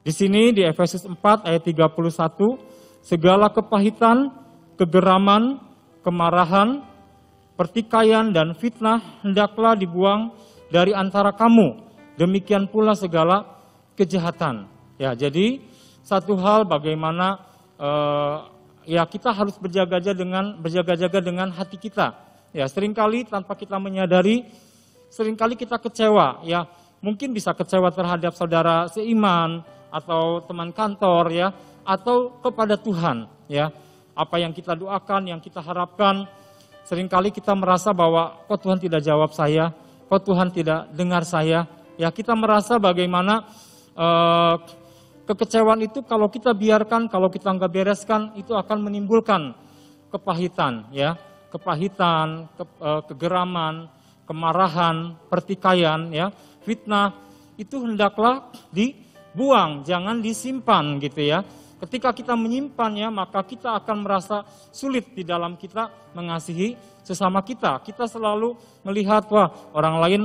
Di 0.04 0.12
sini 0.12 0.52
di 0.52 0.62
Efesus 0.62 1.06
4 1.06 1.48
ayat 1.48 1.62
31, 1.64 1.90
segala 3.00 3.48
kepahitan, 3.48 4.30
kegeraman, 4.76 5.58
kemarahan, 6.04 6.84
pertikaian 7.54 8.34
dan 8.34 8.54
fitnah 8.54 9.22
hendaklah 9.22 9.78
dibuang 9.78 10.34
dari 10.70 10.90
antara 10.94 11.30
kamu. 11.34 11.82
Demikian 12.18 12.70
pula 12.70 12.94
segala 12.94 13.46
kejahatan. 13.98 14.70
Ya, 14.98 15.14
jadi 15.14 15.62
satu 16.06 16.38
hal 16.38 16.66
bagaimana 16.66 17.42
uh, 17.78 18.46
ya 18.86 19.02
kita 19.08 19.34
harus 19.34 19.58
berjaga-jaga 19.58 20.14
dengan 20.14 20.58
berjaga-jaga 20.62 21.18
dengan 21.18 21.50
hati 21.50 21.78
kita. 21.78 22.14
Ya, 22.54 22.70
sering 22.70 22.94
kali 22.94 23.26
tanpa 23.26 23.58
kita 23.58 23.82
menyadari, 23.82 24.46
sering 25.10 25.34
kali 25.34 25.58
kita 25.58 25.74
kecewa. 25.82 26.46
Ya, 26.46 26.70
mungkin 27.02 27.34
bisa 27.34 27.50
kecewa 27.50 27.90
terhadap 27.90 28.38
saudara 28.38 28.86
seiman 28.86 29.66
atau 29.90 30.42
teman 30.46 30.70
kantor 30.70 31.34
ya, 31.34 31.50
atau 31.82 32.38
kepada 32.38 32.78
Tuhan. 32.78 33.26
Ya, 33.50 33.74
apa 34.14 34.38
yang 34.38 34.54
kita 34.54 34.78
doakan, 34.78 35.34
yang 35.34 35.42
kita 35.42 35.58
harapkan, 35.58 36.30
sering 36.84 37.08
kali 37.08 37.32
kita 37.32 37.56
merasa 37.56 37.90
bahwa 37.96 38.44
kok 38.44 38.60
Tuhan 38.60 38.76
tidak 38.76 39.00
jawab 39.00 39.32
saya, 39.32 39.72
kok 40.06 40.22
Tuhan 40.22 40.52
tidak 40.52 40.92
dengar 40.92 41.24
saya. 41.24 41.64
Ya, 41.96 42.12
kita 42.12 42.36
merasa 42.36 42.76
bagaimana 42.76 43.48
eh, 43.96 44.54
kekecewaan 45.24 45.80
itu 45.80 46.04
kalau 46.04 46.28
kita 46.28 46.52
biarkan, 46.52 47.08
kalau 47.08 47.32
kita 47.32 47.56
nggak 47.56 47.72
bereskan, 47.72 48.36
itu 48.36 48.52
akan 48.52 48.84
menimbulkan 48.84 49.56
kepahitan, 50.12 50.92
ya, 50.92 51.16
kepahitan, 51.48 52.52
ke, 52.52 52.62
eh, 52.62 53.02
kegeraman, 53.08 53.88
kemarahan, 54.28 55.16
pertikaian, 55.32 56.12
ya, 56.12 56.28
fitnah 56.64 57.16
itu 57.56 57.80
hendaklah 57.80 58.50
dibuang, 58.74 59.86
jangan 59.86 60.20
disimpan 60.20 61.00
gitu 61.00 61.22
ya. 61.32 61.40
Ketika 61.84 62.16
kita 62.16 62.32
menyimpannya, 62.32 63.12
maka 63.12 63.44
kita 63.44 63.76
akan 63.76 64.08
merasa 64.08 64.40
sulit 64.72 65.12
di 65.12 65.20
dalam 65.20 65.60
kita 65.60 65.92
mengasihi 66.16 66.80
sesama 67.04 67.44
kita. 67.44 67.76
Kita 67.84 68.08
selalu 68.08 68.56
melihat 68.88 69.28
wah 69.28 69.52
orang 69.76 70.00
lain 70.00 70.22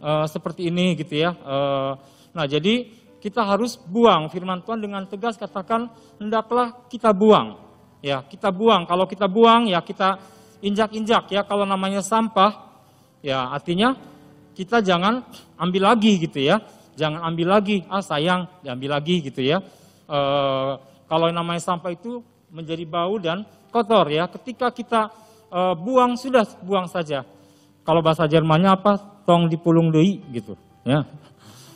uh, 0.00 0.24
seperti 0.24 0.72
ini 0.72 0.96
gitu 0.96 1.20
ya. 1.20 1.36
Uh, 1.44 2.00
nah 2.32 2.48
jadi 2.48 2.88
kita 3.20 3.44
harus 3.44 3.76
buang 3.76 4.32
firman 4.32 4.64
Tuhan 4.64 4.80
dengan 4.80 5.04
tegas 5.04 5.36
katakan 5.36 5.92
hendaklah 6.16 6.72
kita 6.88 7.12
buang. 7.12 7.60
Ya 8.00 8.24
kita 8.24 8.48
buang. 8.48 8.88
Kalau 8.88 9.04
kita 9.04 9.28
buang 9.28 9.68
ya 9.68 9.84
kita 9.84 10.16
injak-injak 10.64 11.28
ya. 11.28 11.44
Kalau 11.44 11.68
namanya 11.68 12.00
sampah 12.00 12.56
ya 13.20 13.52
artinya 13.52 14.00
kita 14.56 14.80
jangan 14.80 15.28
ambil 15.60 15.92
lagi 15.92 16.24
gitu 16.24 16.40
ya. 16.40 16.56
Jangan 16.96 17.20
ambil 17.28 17.52
lagi, 17.52 17.84
ah 17.92 18.00
sayang 18.00 18.48
diambil 18.64 18.96
lagi 18.96 19.20
gitu 19.20 19.44
ya. 19.44 19.60
Uh, 20.08 20.80
kalau 21.12 21.28
namanya 21.28 21.60
sampah 21.60 21.92
itu 21.92 22.24
menjadi 22.48 22.88
bau 22.88 23.20
dan 23.20 23.44
kotor 23.68 24.08
ya. 24.08 24.24
Ketika 24.32 24.72
kita 24.72 25.12
e, 25.52 25.60
buang 25.76 26.16
sudah 26.16 26.48
buang 26.64 26.88
saja. 26.88 27.20
Kalau 27.84 28.00
bahasa 28.00 28.24
Jermannya 28.24 28.72
apa? 28.72 28.96
Tong 29.28 29.44
dipulung 29.52 29.92
dei 29.92 30.24
gitu 30.32 30.56
ya. 30.88 31.04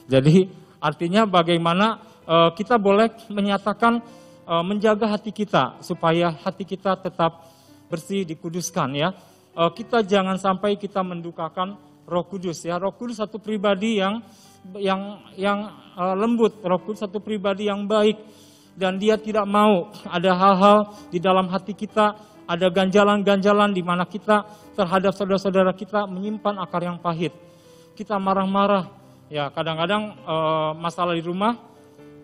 Jadi 0.08 0.48
artinya 0.80 1.28
bagaimana 1.28 2.00
e, 2.24 2.36
kita 2.56 2.80
boleh 2.80 3.12
menyatakan 3.28 4.00
e, 4.48 4.54
menjaga 4.64 5.04
hati 5.04 5.36
kita 5.36 5.84
supaya 5.84 6.32
hati 6.32 6.64
kita 6.64 6.96
tetap 6.96 7.44
bersih 7.92 8.24
dikuduskan 8.24 8.88
ya. 8.96 9.12
E, 9.52 9.62
kita 9.76 10.00
jangan 10.00 10.40
sampai 10.40 10.80
kita 10.80 11.04
mendukakan 11.04 11.76
Roh 12.08 12.24
Kudus 12.24 12.64
ya. 12.64 12.80
Roh 12.80 12.96
Kudus 12.96 13.20
satu 13.20 13.36
pribadi 13.36 14.00
yang 14.00 14.24
yang 14.80 15.20
yang 15.36 15.76
lembut, 16.16 16.64
Roh 16.64 16.80
Kudus 16.80 17.04
satu 17.04 17.20
pribadi 17.20 17.68
yang 17.68 17.84
baik 17.84 18.45
dan 18.76 19.00
dia 19.00 19.16
tidak 19.16 19.48
mau 19.48 19.88
ada 20.04 20.36
hal-hal 20.36 20.78
di 21.08 21.16
dalam 21.16 21.48
hati 21.48 21.72
kita, 21.72 22.12
ada 22.44 22.66
ganjalan-ganjalan 22.68 23.72
di 23.72 23.82
mana 23.82 24.04
kita 24.04 24.44
terhadap 24.76 25.16
saudara-saudara 25.16 25.72
kita 25.72 26.04
menyimpan 26.04 26.60
akar 26.60 26.84
yang 26.84 27.00
pahit. 27.00 27.32
Kita 27.96 28.20
marah-marah, 28.20 28.92
ya 29.32 29.48
kadang-kadang 29.48 30.12
e, 30.20 30.36
masalah 30.76 31.16
di 31.16 31.24
rumah 31.24 31.56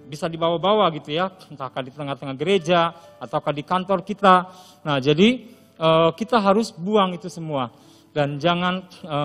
bisa 0.05 0.29
dibawa-bawa 0.29 0.93
gitu 0.93 1.17
ya, 1.17 1.33
entahkah 1.49 1.81
di 1.81 1.89
tengah-tengah 1.89 2.37
gereja 2.37 2.93
ataukah 3.17 3.57
di 3.57 3.65
kantor 3.65 4.05
kita. 4.05 4.53
Nah 4.85 5.01
jadi 5.01 5.49
e, 5.81 5.89
kita 6.21 6.37
harus 6.37 6.69
buang 6.77 7.17
itu 7.17 7.33
semua 7.33 7.73
dan 8.13 8.37
jangan 8.37 8.85
e, 9.01 9.19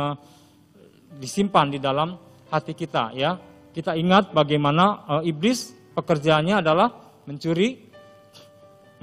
disimpan 1.19 1.67
di 1.67 1.83
dalam 1.83 2.15
hati 2.47 2.71
kita 2.71 3.11
ya. 3.11 3.35
Kita 3.75 3.93
ingat 3.93 4.31
bagaimana 4.31 5.19
e, 5.21 5.35
iblis 5.35 5.75
pekerjaannya 5.91 6.63
adalah 6.63 7.06
mencuri, 7.27 7.91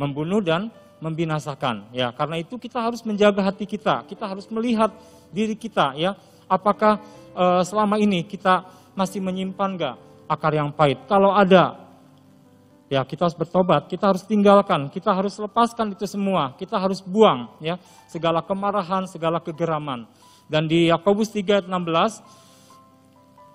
membunuh 0.01 0.41
dan 0.41 0.73
membinasakan. 0.99 1.93
Ya, 1.93 2.09
karena 2.17 2.41
itu 2.41 2.57
kita 2.57 2.81
harus 2.81 3.05
menjaga 3.05 3.45
hati 3.45 3.69
kita. 3.69 4.09
Kita 4.09 4.25
harus 4.25 4.49
melihat 4.49 4.89
diri 5.29 5.53
kita 5.53 5.93
ya, 5.95 6.17
apakah 6.49 6.99
e, 7.37 7.45
selama 7.69 8.01
ini 8.01 8.25
kita 8.25 8.65
masih 8.97 9.21
menyimpan 9.21 9.71
enggak 9.77 9.97
akar 10.25 10.57
yang 10.57 10.73
pahit. 10.73 11.05
Kalau 11.05 11.37
ada 11.37 11.85
ya 12.89 13.05
kita 13.05 13.29
harus 13.29 13.37
bertobat, 13.37 13.91
kita 13.91 14.15
harus 14.15 14.25
tinggalkan, 14.25 14.89
kita 14.89 15.13
harus 15.13 15.37
lepaskan 15.37 15.93
itu 15.93 16.07
semua, 16.09 16.57
kita 16.57 16.79
harus 16.81 17.05
buang 17.05 17.53
ya 17.61 17.77
segala 18.09 18.41
kemarahan, 18.41 19.05
segala 19.11 19.43
kegeraman. 19.43 20.09
Dan 20.49 20.69
di 20.69 20.89
Yakobus 20.89 21.33
3 21.33 21.61
ayat 21.61 21.67
16 21.69 22.45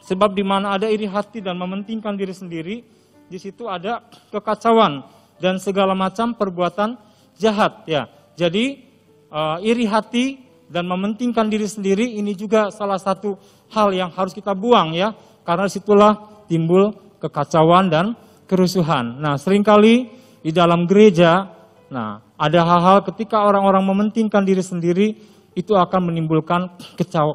sebab 0.10 0.34
di 0.34 0.41
mana 0.41 0.73
ada 0.73 0.89
iri 0.89 1.05
hati 1.05 1.39
dan 1.39 1.53
mementingkan 1.53 2.17
diri 2.17 2.34
sendiri, 2.34 2.82
di 3.30 3.38
situ 3.38 3.70
ada 3.70 4.02
kekacauan 4.34 5.06
dan 5.38 5.62
segala 5.62 5.94
macam 5.94 6.34
perbuatan 6.34 6.98
jahat 7.38 7.86
ya. 7.86 8.10
Jadi 8.34 8.82
uh, 9.30 9.62
iri 9.62 9.86
hati 9.86 10.42
dan 10.68 10.89
mementingkan 10.89 11.48
diri 11.48 11.70
sendiri 11.70 12.18
ini 12.18 12.34
juga 12.34 12.74
salah 12.74 12.98
satu 12.98 13.38
hal 13.70 13.94
yang 13.94 14.10
harus 14.12 14.34
kita 14.34 14.58
buang 14.58 14.98
ya. 14.98 15.13
Karena 15.46 15.70
situlah 15.70 16.46
timbul 16.50 16.94
kekacauan 17.22 17.89
dan 17.89 18.18
kerusuhan. 18.50 19.22
Nah, 19.22 19.38
sering 19.38 19.62
kali 19.62 20.10
di 20.42 20.50
dalam 20.50 20.89
gereja 20.89 21.56
nah 21.89 22.22
ada 22.38 22.62
hal-hal 22.62 23.02
ketika 23.02 23.42
orang-orang 23.50 23.82
mementingkan 23.82 24.46
diri 24.46 24.62
sendiri 24.62 25.18
itu 25.58 25.74
akan 25.74 26.13
menimbulkan 26.13 26.70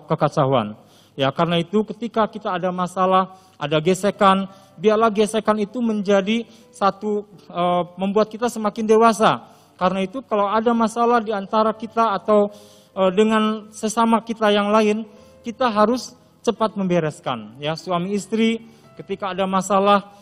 kekacauan. 0.08 0.78
Ya, 1.14 1.30
karena 1.30 1.62
itu 1.62 1.86
ketika 1.86 2.26
kita 2.26 2.58
ada 2.58 2.74
masalah, 2.74 3.38
ada 3.64 3.80
gesekan, 3.80 4.44
biarlah 4.76 5.08
gesekan 5.08 5.56
itu 5.56 5.80
menjadi 5.80 6.44
satu 6.68 7.24
e, 7.48 7.62
membuat 7.96 8.28
kita 8.28 8.52
semakin 8.52 8.84
dewasa. 8.84 9.48
Karena 9.74 10.04
itu 10.04 10.20
kalau 10.22 10.46
ada 10.46 10.70
masalah 10.76 11.24
di 11.24 11.32
antara 11.32 11.72
kita 11.72 12.14
atau 12.14 12.52
e, 12.92 13.02
dengan 13.16 13.72
sesama 13.72 14.20
kita 14.20 14.52
yang 14.52 14.68
lain, 14.68 15.08
kita 15.40 15.72
harus 15.72 16.12
cepat 16.44 16.76
membereskan. 16.76 17.56
Ya, 17.56 17.72
suami 17.74 18.12
istri 18.12 18.60
ketika 19.00 19.32
ada 19.32 19.48
masalah 19.48 20.12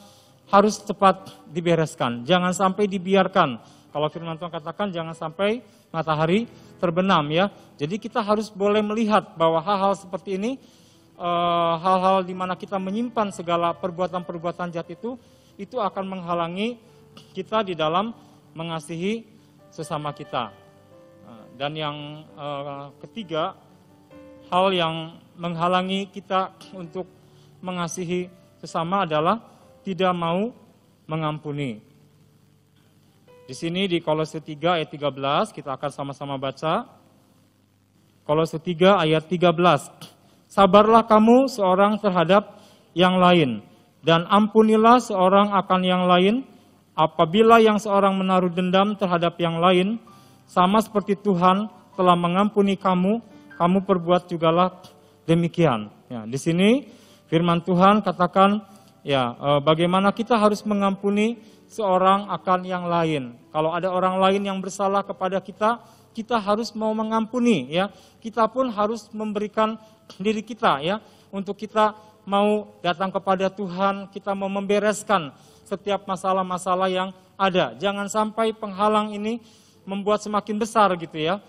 harus 0.49 0.79
cepat 0.79 1.33
dibereskan. 1.51 2.23
Jangan 2.23 2.55
sampai 2.55 2.87
dibiarkan. 2.87 3.59
Kalau 3.93 4.09
firman 4.09 4.41
Tuhan 4.41 4.53
katakan 4.53 4.89
jangan 4.89 5.13
sampai 5.13 5.61
matahari 5.93 6.49
terbenam 6.81 7.29
ya. 7.29 7.53
Jadi 7.77 8.01
kita 8.01 8.25
harus 8.25 8.49
boleh 8.49 8.81
melihat 8.81 9.37
bahwa 9.37 9.61
hal-hal 9.61 9.93
seperti 9.93 10.41
ini 10.41 10.57
hal-hal 11.79 12.27
di 12.27 12.35
mana 12.35 12.59
kita 12.59 12.83
menyimpan 12.83 13.31
segala 13.31 13.71
perbuatan-perbuatan 13.79 14.75
jahat 14.75 14.91
itu, 14.99 15.15
itu 15.55 15.79
akan 15.79 16.19
menghalangi 16.19 16.81
kita 17.31 17.63
di 17.63 17.79
dalam 17.79 18.11
mengasihi 18.57 19.25
sesama 19.73 20.13
kita. 20.13 20.53
Eh, 21.25 21.45
dan 21.57 21.73
yang 21.79 22.27
uh, 22.37 22.93
ketiga, 23.01 23.57
hal 24.53 24.69
yang 24.75 25.17
menghalangi 25.39 26.11
kita 26.13 26.53
untuk 26.77 27.09
mengasihi 27.65 28.29
sesama 28.61 29.09
adalah 29.09 29.41
tidak 29.81 30.13
mau 30.13 30.53
mengampuni. 31.09 31.81
Di 33.43 33.55
sini 33.59 33.91
di 33.91 33.99
Kolose 33.99 34.39
3 34.39 34.81
ayat 34.81 34.89
13 34.89 35.57
kita 35.57 35.75
akan 35.75 35.91
sama-sama 35.91 36.39
baca. 36.39 36.87
Kolose 38.23 38.57
3 38.57 39.03
ayat 39.03 39.27
13. 39.27 40.22
Sabarlah 40.53 41.09
kamu 41.09 41.49
seorang 41.49 41.97
terhadap 41.97 42.61
yang 42.93 43.17
lain, 43.17 43.65
dan 44.05 44.29
ampunilah 44.29 45.01
seorang 45.01 45.49
akan 45.57 45.81
yang 45.81 46.05
lain, 46.05 46.45
apabila 46.93 47.57
yang 47.57 47.81
seorang 47.81 48.13
menaruh 48.21 48.53
dendam 48.53 48.93
terhadap 48.93 49.41
yang 49.41 49.57
lain, 49.57 49.97
sama 50.45 50.85
seperti 50.85 51.17
Tuhan 51.17 51.73
telah 51.97 52.13
mengampuni 52.13 52.77
kamu, 52.77 53.25
kamu 53.57 53.79
perbuat 53.89 54.29
jugalah 54.29 54.77
demikian. 55.25 55.89
Ya, 56.13 56.29
di 56.29 56.37
sini 56.37 56.85
firman 57.33 57.65
Tuhan 57.65 58.05
katakan, 58.05 58.61
ya 59.01 59.33
e, 59.33 59.49
bagaimana 59.65 60.13
kita 60.13 60.37
harus 60.37 60.61
mengampuni 60.69 61.41
seorang 61.65 62.29
akan 62.29 62.61
yang 62.69 62.85
lain. 62.85 63.41
Kalau 63.57 63.73
ada 63.73 63.89
orang 63.89 64.21
lain 64.21 64.45
yang 64.45 64.61
bersalah 64.61 65.01
kepada 65.01 65.41
kita, 65.41 65.81
kita 66.13 66.39
harus 66.39 66.71
mau 66.77 66.93
mengampuni 66.93 67.73
ya. 67.73 67.89
Kita 68.21 68.47
pun 68.47 68.69
harus 68.71 69.09
memberikan 69.11 69.81
diri 70.21 70.45
kita 70.45 70.79
ya 70.85 71.01
untuk 71.33 71.57
kita 71.57 71.97
mau 72.23 72.71
datang 72.85 73.11
kepada 73.11 73.51
Tuhan, 73.51 74.13
kita 74.13 74.37
mau 74.37 74.47
membereskan 74.47 75.35
setiap 75.67 76.07
masalah-masalah 76.07 76.87
yang 76.87 77.11
ada. 77.35 77.75
Jangan 77.81 78.07
sampai 78.07 78.55
penghalang 78.55 79.11
ini 79.17 79.43
membuat 79.83 80.23
semakin 80.23 80.57
besar 80.61 80.95
gitu 80.95 81.19
ya. 81.19 81.43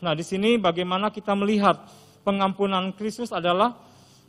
Nah, 0.00 0.16
di 0.16 0.24
sini 0.24 0.56
bagaimana 0.56 1.12
kita 1.12 1.36
melihat 1.36 1.84
pengampunan 2.24 2.88
Kristus 2.96 3.28
adalah 3.34 3.76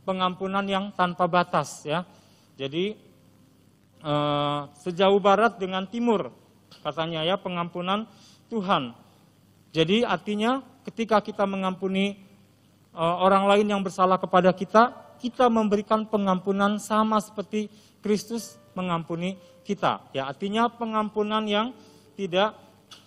pengampunan 0.04 0.66
yang 0.68 0.92
tanpa 0.92 1.30
batas 1.32 1.88
ya. 1.88 2.04
Jadi 2.60 2.98
eh, 4.04 4.60
sejauh 4.84 5.20
barat 5.24 5.56
dengan 5.56 5.88
timur 5.88 6.32
katanya 6.84 7.26
ya 7.26 7.40
pengampunan 7.40 8.06
Tuhan 8.52 8.94
Jadi 9.76 10.08
artinya 10.08 10.64
ketika 10.88 11.20
kita 11.20 11.44
mengampuni 11.44 12.16
uh, 12.96 13.20
orang 13.20 13.44
lain 13.44 13.68
yang 13.68 13.84
bersalah 13.84 14.16
kepada 14.16 14.56
kita, 14.56 14.96
kita 15.20 15.52
memberikan 15.52 16.08
pengampunan 16.08 16.80
sama 16.80 17.20
seperti 17.20 17.68
Kristus 18.00 18.56
mengampuni 18.72 19.36
kita. 19.68 20.00
Ya, 20.16 20.32
artinya 20.32 20.72
pengampunan 20.72 21.44
yang 21.44 21.76
tidak 22.16 22.56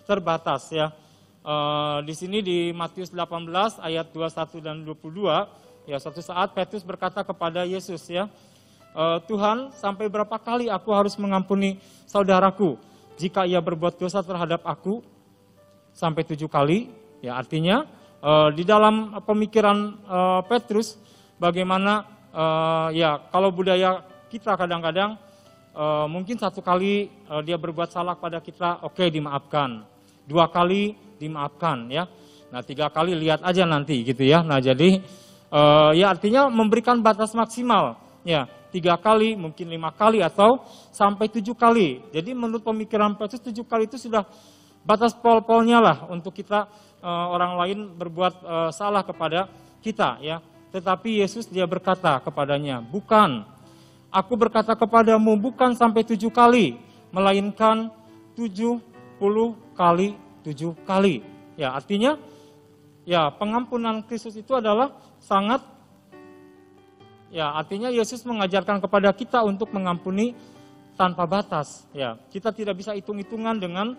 terbatas 0.05 0.69
ya. 0.69 0.93
Uh, 1.41 2.05
di 2.05 2.13
sini 2.13 2.45
di 2.45 2.77
Matius 2.77 3.09
18 3.17 3.81
ayat 3.81 4.13
21 4.13 4.61
dan 4.61 4.77
22 4.85 5.89
ya 5.89 5.97
suatu 5.97 6.21
saat 6.21 6.53
Petrus 6.53 6.85
berkata 6.85 7.25
kepada 7.25 7.65
Yesus 7.65 8.05
ya 8.13 8.29
uh, 8.93 9.17
Tuhan 9.25 9.73
sampai 9.73 10.13
berapa 10.13 10.37
kali 10.37 10.69
aku 10.69 10.93
harus 10.93 11.17
mengampuni 11.17 11.81
saudaraku 12.05 12.77
jika 13.17 13.49
ia 13.49 13.65
berbuat 13.65 13.97
dosa 13.97 14.21
terhadap 14.21 14.61
aku 14.69 15.01
sampai 15.99 16.23
tujuh 16.23 16.47
kali. 16.47 16.95
Ya 17.19 17.35
artinya 17.35 17.83
uh, 18.23 18.55
di 18.55 18.63
dalam 18.63 19.19
pemikiran 19.27 19.99
uh, 20.07 20.41
Petrus 20.47 20.95
bagaimana 21.43 22.07
uh, 22.31 22.89
ya 22.95 23.19
kalau 23.35 23.51
budaya 23.51 24.07
kita 24.31 24.55
kadang-kadang 24.55 25.19
uh, 25.75 26.07
mungkin 26.07 26.39
satu 26.39 26.63
kali 26.63 27.11
uh, 27.27 27.43
dia 27.43 27.59
berbuat 27.59 27.91
salah 27.91 28.15
pada 28.15 28.39
kita, 28.39 28.87
oke 28.87 29.03
okay, 29.03 29.11
dimaafkan. 29.11 29.83
Dua 30.23 30.47
kali 30.47 30.95
dimaafkan 31.19 31.91
ya. 31.91 32.07
Nah 32.55 32.63
tiga 32.63 32.87
kali 32.95 33.19
lihat 33.19 33.43
aja 33.43 33.67
nanti 33.67 34.07
gitu 34.07 34.23
ya. 34.23 34.47
Nah 34.47 34.63
jadi 34.63 35.03
uh, 35.51 35.91
ya 35.99 36.15
artinya 36.15 36.47
memberikan 36.47 37.03
batas 37.03 37.35
maksimal 37.35 37.99
ya 38.23 38.47
tiga 38.69 38.95
kali 39.01 39.35
mungkin 39.35 39.73
lima 39.73 39.91
kali 39.91 40.23
atau 40.23 40.63
sampai 40.95 41.27
tujuh 41.33 41.59
kali. 41.59 42.05
Jadi 42.15 42.31
menurut 42.37 42.63
pemikiran 42.63 43.19
Petrus 43.19 43.43
tujuh 43.43 43.65
kali 43.67 43.91
itu 43.91 43.99
sudah 43.99 44.23
batas 44.89 45.13
pol-polnya 45.13 45.85
lah 45.85 45.97
untuk 46.09 46.33
kita 46.33 46.65
uh, 47.05 47.27
orang 47.29 47.53
lain 47.61 47.79
berbuat 47.93 48.35
uh, 48.41 48.71
salah 48.73 49.05
kepada 49.05 49.53
kita 49.85 50.17
ya. 50.25 50.41
Tetapi 50.73 51.21
Yesus 51.21 51.45
dia 51.49 51.69
berkata 51.69 52.21
kepadanya, 52.25 52.81
bukan, 52.81 53.45
aku 54.09 54.33
berkata 54.37 54.73
kepadamu 54.73 55.37
bukan 55.37 55.77
sampai 55.77 56.05
tujuh 56.09 56.33
kali, 56.33 56.81
melainkan 57.13 57.93
tujuh 58.33 58.81
puluh 59.21 59.57
kali 59.77 60.17
tujuh 60.45 60.73
kali. 60.89 61.25
Ya 61.57 61.73
artinya, 61.73 62.21
ya 63.09 63.33
pengampunan 63.33 64.05
Kristus 64.05 64.37
itu 64.37 64.53
adalah 64.57 64.93
sangat, 65.25 65.65
ya 67.33 67.53
artinya 67.57 67.89
Yesus 67.89 68.25
mengajarkan 68.29 68.81
kepada 68.85 69.09
kita 69.17 69.41
untuk 69.45 69.73
mengampuni 69.73 70.37
tanpa 71.01 71.25
batas. 71.25 71.89
Ya 71.97 72.21
kita 72.29 72.53
tidak 72.53 72.77
bisa 72.77 72.93
hitung-hitungan 72.93 73.57
dengan 73.57 73.97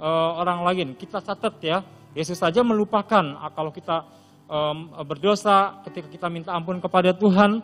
uh, 0.00 0.40
orang 0.40 0.64
lain. 0.64 0.88
Kita 0.96 1.20
catat 1.20 1.54
ya, 1.60 1.84
Yesus 2.16 2.40
saja 2.40 2.64
melupakan 2.64 3.22
ah, 3.38 3.52
kalau 3.52 3.70
kita 3.70 4.02
um, 4.50 4.90
berdosa 5.06 5.78
ketika 5.86 6.08
kita 6.08 6.26
minta 6.32 6.50
ampun 6.56 6.80
kepada 6.82 7.14
Tuhan, 7.14 7.62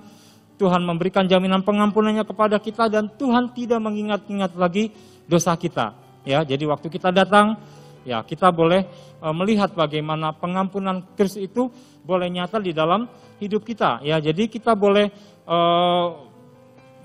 Tuhan 0.57 0.83
memberikan 0.85 1.27
jaminan 1.27 1.64
pengampunannya 1.64 2.22
kepada 2.22 2.57
kita 2.61 2.87
dan 2.92 3.11
Tuhan 3.16 3.53
tidak 3.53 3.81
mengingat-ingat 3.83 4.55
lagi 4.55 4.92
dosa 5.27 5.57
kita. 5.59 5.96
Ya, 6.22 6.46
jadi 6.46 6.64
waktu 6.68 6.87
kita 6.87 7.11
datang, 7.11 7.59
ya 8.07 8.22
kita 8.22 8.55
boleh 8.55 8.87
uh, 9.25 9.35
melihat 9.35 9.75
bagaimana 9.75 10.31
pengampunan 10.37 11.03
Kristus 11.18 11.49
itu 11.49 11.68
boleh 12.07 12.31
nyata 12.31 12.62
di 12.62 12.70
dalam 12.70 13.11
hidup 13.42 13.66
kita. 13.66 14.01
Ya, 14.07 14.22
jadi 14.22 14.46
kita 14.46 14.72
boleh 14.79 15.11
uh, 15.44 16.27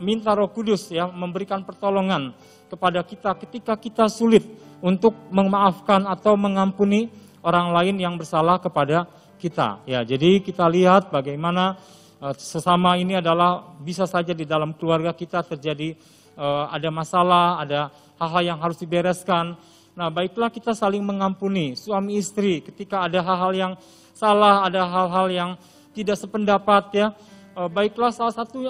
minta 0.02 0.34
Roh 0.34 0.50
Kudus 0.50 0.90
ya 0.90 1.06
memberikan 1.10 1.62
pertolongan 1.62 2.34
kepada 2.72 3.04
kita 3.04 3.36
ketika 3.36 3.76
kita 3.76 4.08
sulit 4.08 4.48
untuk 4.80 5.12
memaafkan 5.28 6.08
atau 6.08 6.40
mengampuni 6.40 7.12
orang 7.44 7.76
lain 7.76 8.00
yang 8.00 8.16
bersalah 8.16 8.64
kepada 8.64 9.12
kita. 9.36 9.84
Ya, 9.84 10.00
jadi 10.08 10.40
kita 10.40 10.64
lihat 10.72 11.12
bagaimana 11.12 11.76
uh, 12.24 12.32
sesama 12.40 12.96
ini 12.96 13.20
adalah 13.20 13.76
bisa 13.84 14.08
saja 14.08 14.32
di 14.32 14.48
dalam 14.48 14.72
keluarga 14.72 15.12
kita 15.12 15.44
terjadi 15.44 16.00
uh, 16.40 16.72
ada 16.72 16.88
masalah, 16.88 17.60
ada 17.60 17.92
hal-hal 18.22 18.56
yang 18.56 18.60
harus 18.64 18.80
dibereskan. 18.80 19.60
Nah, 19.92 20.08
baiklah 20.08 20.48
kita 20.48 20.72
saling 20.72 21.04
mengampuni 21.04 21.76
suami 21.76 22.16
istri 22.16 22.64
ketika 22.64 23.04
ada 23.04 23.20
hal-hal 23.20 23.52
yang 23.52 23.74
salah, 24.16 24.64
ada 24.64 24.88
hal-hal 24.88 25.28
yang 25.28 25.50
tidak 25.92 26.16
sependapat 26.16 26.84
ya. 26.96 27.08
Uh, 27.52 27.68
baiklah 27.68 28.16
salah 28.16 28.32
satu 28.32 28.64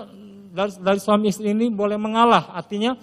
dari, 0.50 0.74
dari 0.82 1.00
suami 1.00 1.30
istri 1.30 1.54
ini 1.54 1.70
boleh 1.70 2.00
mengalah, 2.02 2.50
artinya 2.58 2.98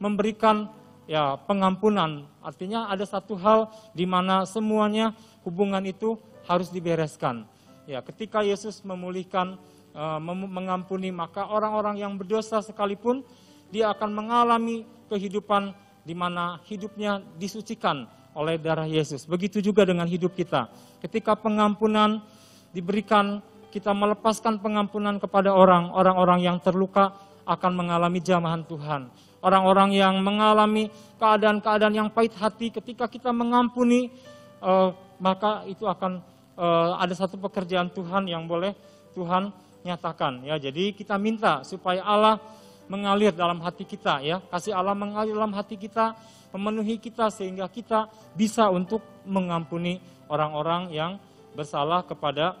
memberikan 0.00 0.72
ya 1.04 1.36
pengampunan. 1.44 2.26
Artinya 2.40 2.88
ada 2.88 3.04
satu 3.04 3.36
hal 3.36 3.70
di 3.92 4.08
mana 4.08 4.48
semuanya 4.48 5.12
hubungan 5.44 5.84
itu 5.84 6.16
harus 6.48 6.72
dibereskan. 6.72 7.44
Ya, 7.84 8.00
ketika 8.00 8.40
Yesus 8.40 8.80
memulihkan 8.80 9.60
uh, 9.92 10.18
mengampuni 10.24 11.12
maka 11.12 11.46
orang-orang 11.46 12.00
yang 12.00 12.16
berdosa 12.16 12.64
sekalipun 12.64 13.22
dia 13.68 13.92
akan 13.92 14.10
mengalami 14.10 14.88
kehidupan 15.12 15.76
di 16.02 16.16
mana 16.16 16.58
hidupnya 16.64 17.20
disucikan 17.36 18.08
oleh 18.32 18.56
darah 18.56 18.88
Yesus. 18.88 19.28
Begitu 19.28 19.60
juga 19.60 19.84
dengan 19.84 20.08
hidup 20.08 20.32
kita. 20.32 20.70
Ketika 21.02 21.36
pengampunan 21.36 22.24
diberikan, 22.70 23.42
kita 23.74 23.90
melepaskan 23.90 24.62
pengampunan 24.62 25.18
kepada 25.18 25.54
orang, 25.54 25.90
orang-orang 25.90 26.46
yang 26.46 26.58
terluka 26.62 27.14
akan 27.46 27.72
mengalami 27.74 28.22
jamahan 28.22 28.62
Tuhan 28.62 29.10
orang-orang 29.40 29.96
yang 29.96 30.20
mengalami 30.20 30.92
keadaan-keadaan 31.16 31.94
yang 31.96 32.08
pahit 32.12 32.32
hati 32.36 32.72
ketika 32.72 33.08
kita 33.08 33.32
mengampuni 33.32 34.12
uh, 34.60 34.92
maka 35.20 35.64
itu 35.68 35.84
akan 35.84 36.24
uh, 36.56 36.96
ada 36.96 37.12
satu 37.12 37.36
pekerjaan 37.36 37.92
Tuhan 37.92 38.28
yang 38.28 38.48
boleh 38.48 38.72
Tuhan 39.12 39.52
nyatakan 39.84 40.44
ya. 40.44 40.56
Jadi 40.60 40.92
kita 40.92 41.16
minta 41.16 41.64
supaya 41.64 42.04
Allah 42.04 42.40
mengalir 42.88 43.32
dalam 43.32 43.60
hati 43.60 43.84
kita 43.84 44.20
ya. 44.24 44.40
Kasih 44.48 44.76
Allah 44.76 44.96
mengalir 44.96 45.36
dalam 45.36 45.52
hati 45.56 45.76
kita 45.76 46.16
memenuhi 46.50 46.98
kita 46.98 47.30
sehingga 47.30 47.68
kita 47.70 48.10
bisa 48.34 48.66
untuk 48.68 49.00
mengampuni 49.22 50.02
orang-orang 50.26 50.90
yang 50.90 51.12
bersalah 51.56 52.04
kepada 52.04 52.56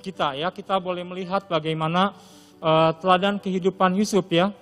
kita 0.00 0.36
ya. 0.36 0.48
Kita 0.52 0.80
boleh 0.80 1.04
melihat 1.04 1.44
bagaimana 1.48 2.16
uh, 2.60 2.92
teladan 3.00 3.36
kehidupan 3.40 3.96
Yusuf 3.96 4.24
ya. 4.32 4.52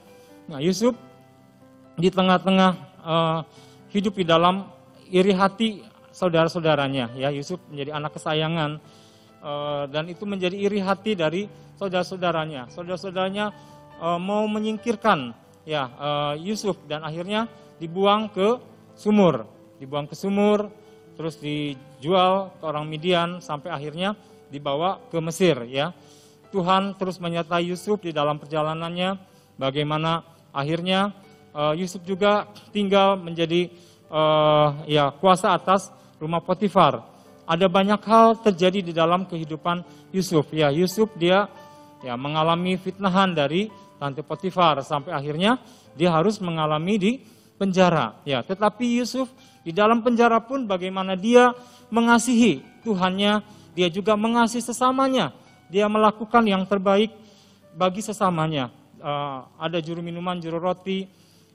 Nah 0.50 0.58
Yusuf 0.58 0.94
di 1.96 2.08
tengah-tengah 2.08 2.70
uh, 3.04 3.38
hidup 3.92 4.16
di 4.16 4.24
dalam 4.24 4.68
iri 5.12 5.32
hati 5.36 5.84
saudara-saudaranya. 6.12 7.12
Ya, 7.16 7.28
Yusuf 7.32 7.60
menjadi 7.68 7.96
anak 7.96 8.16
kesayangan 8.16 8.80
uh, 9.44 9.84
dan 9.88 10.08
itu 10.08 10.24
menjadi 10.24 10.56
iri 10.56 10.80
hati 10.80 11.12
dari 11.16 11.48
saudara-saudaranya. 11.76 12.72
Saudara-saudaranya 12.72 13.52
uh, 14.00 14.20
mau 14.20 14.44
menyingkirkan 14.48 15.36
ya 15.68 15.88
uh, 15.98 16.34
Yusuf 16.38 16.80
dan 16.88 17.04
akhirnya 17.04 17.48
dibuang 17.76 18.30
ke 18.30 18.60
sumur, 18.94 19.44
dibuang 19.82 20.06
ke 20.06 20.14
sumur, 20.14 20.70
terus 21.18 21.36
dijual 21.40 22.54
ke 22.56 22.62
orang 22.64 22.86
Midian 22.88 23.42
sampai 23.42 23.72
akhirnya 23.72 24.16
dibawa 24.48 25.00
ke 25.10 25.18
Mesir 25.20 25.64
ya. 25.68 25.92
Tuhan 26.52 27.00
terus 27.00 27.16
menyertai 27.16 27.72
Yusuf 27.72 28.04
di 28.04 28.12
dalam 28.12 28.36
perjalanannya 28.36 29.16
bagaimana 29.56 30.20
akhirnya 30.52 31.16
uh, 31.54 31.72
Yusuf 31.76 32.02
juga 32.04 32.48
tinggal 32.72 33.16
menjadi 33.20 33.70
uh, 34.12 34.84
ya 34.88 35.12
kuasa 35.16 35.56
atas 35.56 35.92
rumah 36.20 36.42
Potifar. 36.44 37.04
Ada 37.48 37.66
banyak 37.66 38.00
hal 38.06 38.38
terjadi 38.40 38.80
di 38.80 38.92
dalam 38.94 39.26
kehidupan 39.26 39.82
Yusuf. 40.14 40.48
Ya, 40.54 40.70
Yusuf 40.70 41.10
dia 41.18 41.50
ya 42.02 42.14
mengalami 42.14 42.78
fitnahan 42.78 43.34
dari 43.34 43.68
tante 43.98 44.22
Potifar 44.22 44.82
sampai 44.82 45.14
akhirnya 45.14 45.58
dia 45.94 46.10
harus 46.10 46.38
mengalami 46.38 46.94
di 46.98 47.12
penjara. 47.58 48.18
Ya, 48.26 48.42
tetapi 48.42 48.98
Yusuf 49.02 49.30
di 49.62 49.70
dalam 49.70 50.02
penjara 50.02 50.42
pun 50.42 50.66
bagaimana 50.66 51.14
dia 51.14 51.54
mengasihi 51.92 52.64
Tuhannya, 52.82 53.46
dia 53.78 53.86
juga 53.86 54.18
mengasihi 54.18 54.62
sesamanya. 54.62 55.30
Dia 55.70 55.86
melakukan 55.86 56.42
yang 56.44 56.66
terbaik 56.66 57.14
bagi 57.78 58.02
sesamanya. 58.02 58.68
Uh, 59.02 59.46
ada 59.58 59.78
juru 59.82 60.02
minuman, 60.02 60.38
juru 60.38 60.58
roti, 60.58 61.06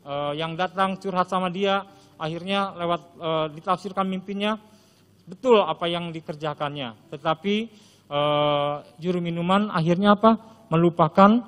uh, 0.08 0.32
yang 0.32 0.56
datang 0.56 0.96
curhat 0.96 1.28
sama 1.28 1.52
dia, 1.52 1.84
akhirnya 2.15 2.72
lewat 2.80 3.02
uh, 3.20 3.46
ditafsirkan 3.52 4.08
mimpinya 4.08 4.56
betul 5.28 5.60
apa 5.60 5.91
yang 5.91 6.15
dikerjakannya. 6.15 6.96
Tetapi 7.12 7.56
uh, 8.08 8.88
juru 8.96 9.20
minuman 9.20 9.67
akhirnya 9.67 10.15
apa? 10.15 10.39
Melupakan 10.72 11.43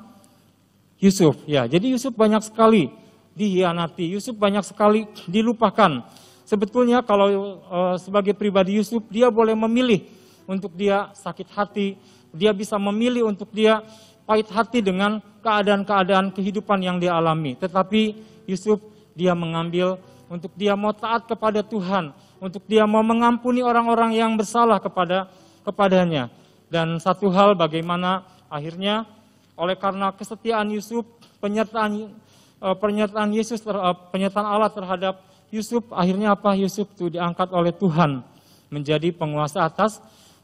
Yusuf. 0.99 1.39
Ya, 1.47 1.63
jadi 1.63 1.95
Yusuf 1.95 2.11
banyak 2.11 2.43
sekali 2.43 2.91
dihianati, 3.39 4.03
Yusuf 4.11 4.35
banyak 4.35 4.67
sekali 4.67 5.07
dilupakan. 5.31 6.03
Sebetulnya 6.43 6.99
kalau 7.05 7.61
uh, 7.71 7.95
sebagai 7.95 8.35
pribadi 8.35 8.75
Yusuf 8.75 9.05
dia 9.07 9.31
boleh 9.31 9.55
memilih 9.55 10.03
untuk 10.43 10.75
dia 10.75 11.13
sakit 11.15 11.47
hati, 11.55 11.95
dia 12.35 12.51
bisa 12.51 12.75
memilih 12.75 13.29
untuk 13.31 13.47
dia 13.55 13.79
pahit 14.27 14.49
hati 14.51 14.83
dengan 14.83 15.21
keadaan-keadaan 15.39 16.35
kehidupan 16.35 16.83
yang 16.83 16.97
dia 16.97 17.15
alami. 17.15 17.55
Tetapi 17.55 18.01
Yusuf 18.49 18.81
dia 19.13 19.37
mengambil 19.37 20.01
untuk 20.25 20.49
dia 20.57 20.73
mau 20.73 20.93
taat 20.93 21.29
kepada 21.29 21.61
Tuhan, 21.61 22.13
untuk 22.41 22.65
dia 22.65 22.89
mau 22.89 23.05
mengampuni 23.05 23.61
orang-orang 23.61 24.17
yang 24.17 24.33
bersalah 24.33 24.81
kepada 24.81 25.29
kepadanya. 25.61 26.33
Dan 26.69 26.97
satu 27.01 27.29
hal 27.29 27.53
bagaimana 27.53 28.25
akhirnya 28.49 29.05
oleh 29.53 29.77
karena 29.77 30.13
kesetiaan 30.13 30.69
Yusuf, 30.73 31.05
penyertaan 31.41 32.13
eh, 32.61 32.75
pernyataan 32.77 33.29
Yesus 33.33 33.61
eh, 33.65 33.95
penyertaan 34.13 34.47
Allah 34.47 34.69
terhadap 34.73 35.21
Yusuf 35.49 35.81
akhirnya 35.89 36.37
apa 36.37 36.53
Yusuf 36.53 36.85
itu 36.93 37.09
diangkat 37.09 37.49
oleh 37.49 37.73
Tuhan 37.73 38.21
menjadi 38.69 39.09
penguasa 39.09 39.65
atas 39.65 39.97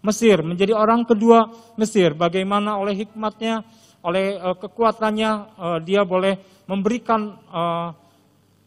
Mesir, 0.05 0.45
menjadi 0.45 0.73
orang 0.77 1.01
kedua 1.01 1.49
Mesir. 1.81 2.13
Bagaimana 2.13 2.77
oleh 2.77 2.93
hikmatnya, 3.05 3.65
oleh 4.05 4.37
uh, 4.37 4.53
kekuatannya 4.53 5.31
uh, 5.57 5.79
dia 5.81 6.05
boleh 6.05 6.37
memberikan 6.69 7.41
uh, 7.49 7.89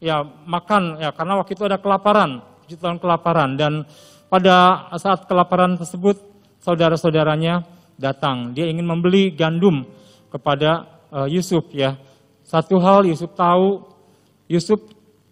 ya 0.03 0.22
makan 0.27 0.98
ya 0.98 1.14
karena 1.14 1.38
waktu 1.38 1.55
itu 1.55 1.64
ada 1.66 1.79
kelaparan, 1.79 2.42
jutaan 2.66 2.98
kelaparan 2.98 3.55
dan 3.55 3.87
pada 4.27 4.87
saat 4.98 5.24
kelaparan 5.31 5.79
tersebut 5.79 6.18
saudara-saudaranya 6.61 7.64
datang. 7.96 8.53
Dia 8.55 8.68
ingin 8.68 8.87
membeli 8.87 9.33
gandum 9.35 9.87
kepada 10.29 10.87
uh, 11.11 11.27
Yusuf 11.27 11.70
ya. 11.72 11.96
Satu 12.44 12.81
hal 12.81 13.05
Yusuf 13.05 13.33
tahu, 13.37 13.85
Yusuf 14.48 14.81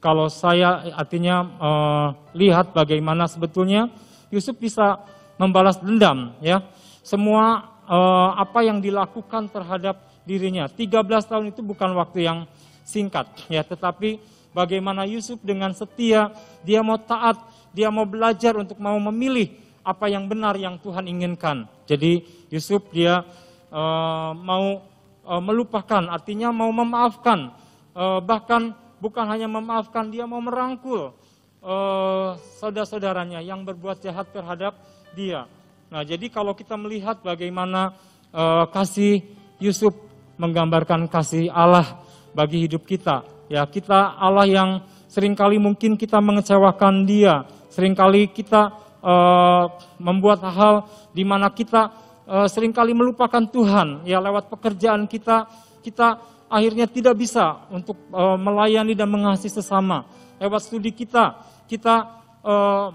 kalau 0.01 0.29
saya 0.29 0.93
artinya 0.95 1.37
uh, 1.59 2.09
lihat 2.37 2.77
bagaimana 2.77 3.27
sebetulnya 3.27 3.89
Yusuf 4.29 4.57
bisa 4.57 5.01
membalas 5.41 5.81
dendam 5.81 6.37
ya. 6.41 6.65
Semua 7.07 7.76
uh, 7.87 8.31
apa 8.37 8.67
yang 8.67 8.83
dilakukan 8.83 9.49
terhadap 9.51 10.03
dirinya. 10.27 10.67
13 10.67 10.91
tahun 11.31 11.45
itu 11.55 11.63
bukan 11.63 11.95
waktu 11.95 12.27
yang 12.27 12.39
singkat 12.87 13.27
ya, 13.51 13.63
tetapi 13.67 14.19
bagaimana 14.55 15.07
Yusuf 15.07 15.39
dengan 15.43 15.75
setia 15.75 16.31
dia 16.67 16.83
mau 16.83 16.99
taat, 16.99 17.39
dia 17.75 17.91
mau 17.91 18.07
belajar 18.07 18.59
untuk 18.59 18.79
mau 18.79 18.99
memilih 19.11 19.55
apa 19.87 20.11
yang 20.11 20.27
benar 20.27 20.59
yang 20.59 20.79
Tuhan 20.83 21.07
inginkan. 21.07 21.71
Jadi 21.87 22.27
Yusuf 22.51 22.83
dia 22.91 23.23
uh, 23.71 24.35
mau 24.35 24.83
uh, 25.23 25.43
melupakan, 25.43 26.11
artinya 26.11 26.51
mau 26.51 26.71
memaafkan, 26.75 27.55
uh, 27.95 28.19
bahkan 28.19 28.75
bukan 28.99 29.25
hanya 29.31 29.47
memaafkan, 29.47 30.11
dia 30.11 30.27
mau 30.27 30.43
merangkul 30.43 31.15
saudara-saudaranya 32.63 33.43
yang 33.43 33.67
berbuat 33.67 33.99
jahat 33.99 34.31
terhadap 34.31 34.79
dia. 35.19 35.51
Nah, 35.87 36.03
jadi 36.03 36.27
kalau 36.27 36.51
kita 36.51 36.75
melihat 36.75 37.23
bagaimana 37.23 37.95
uh, 38.35 38.67
kasih 38.75 39.23
Yusuf 39.63 39.95
menggambarkan 40.35 41.07
kasih 41.07 41.47
Allah 41.55 42.03
bagi 42.35 42.67
hidup 42.67 42.83
kita, 42.83 43.23
ya 43.47 43.63
kita 43.71 44.19
Allah 44.19 44.51
yang 44.51 44.71
sering 45.07 45.39
kali 45.39 45.63
mungkin 45.63 45.95
kita 45.95 46.19
mengecewakan 46.19 47.07
Dia, 47.07 47.47
sering 47.71 47.95
kali 47.95 48.27
kita 48.35 48.75
uh, 48.99 49.71
membuat 50.03 50.43
hal 50.43 50.91
di 51.15 51.23
mana 51.23 51.55
kita 51.55 51.95
uh, 52.27 52.51
sering 52.51 52.75
kali 52.75 52.91
melupakan 52.91 53.47
Tuhan, 53.47 54.03
ya 54.03 54.19
lewat 54.19 54.51
pekerjaan 54.51 55.07
kita 55.07 55.47
kita 55.87 56.19
akhirnya 56.51 56.91
tidak 56.91 57.15
bisa 57.15 57.63
untuk 57.71 57.95
uh, 58.11 58.35
melayani 58.35 58.99
dan 58.99 59.07
mengasihi 59.07 59.55
sesama. 59.55 60.03
Lewat 60.43 60.67
studi 60.67 60.91
kita, 60.91 61.39
kita 61.71 62.11
uh, 62.43 62.91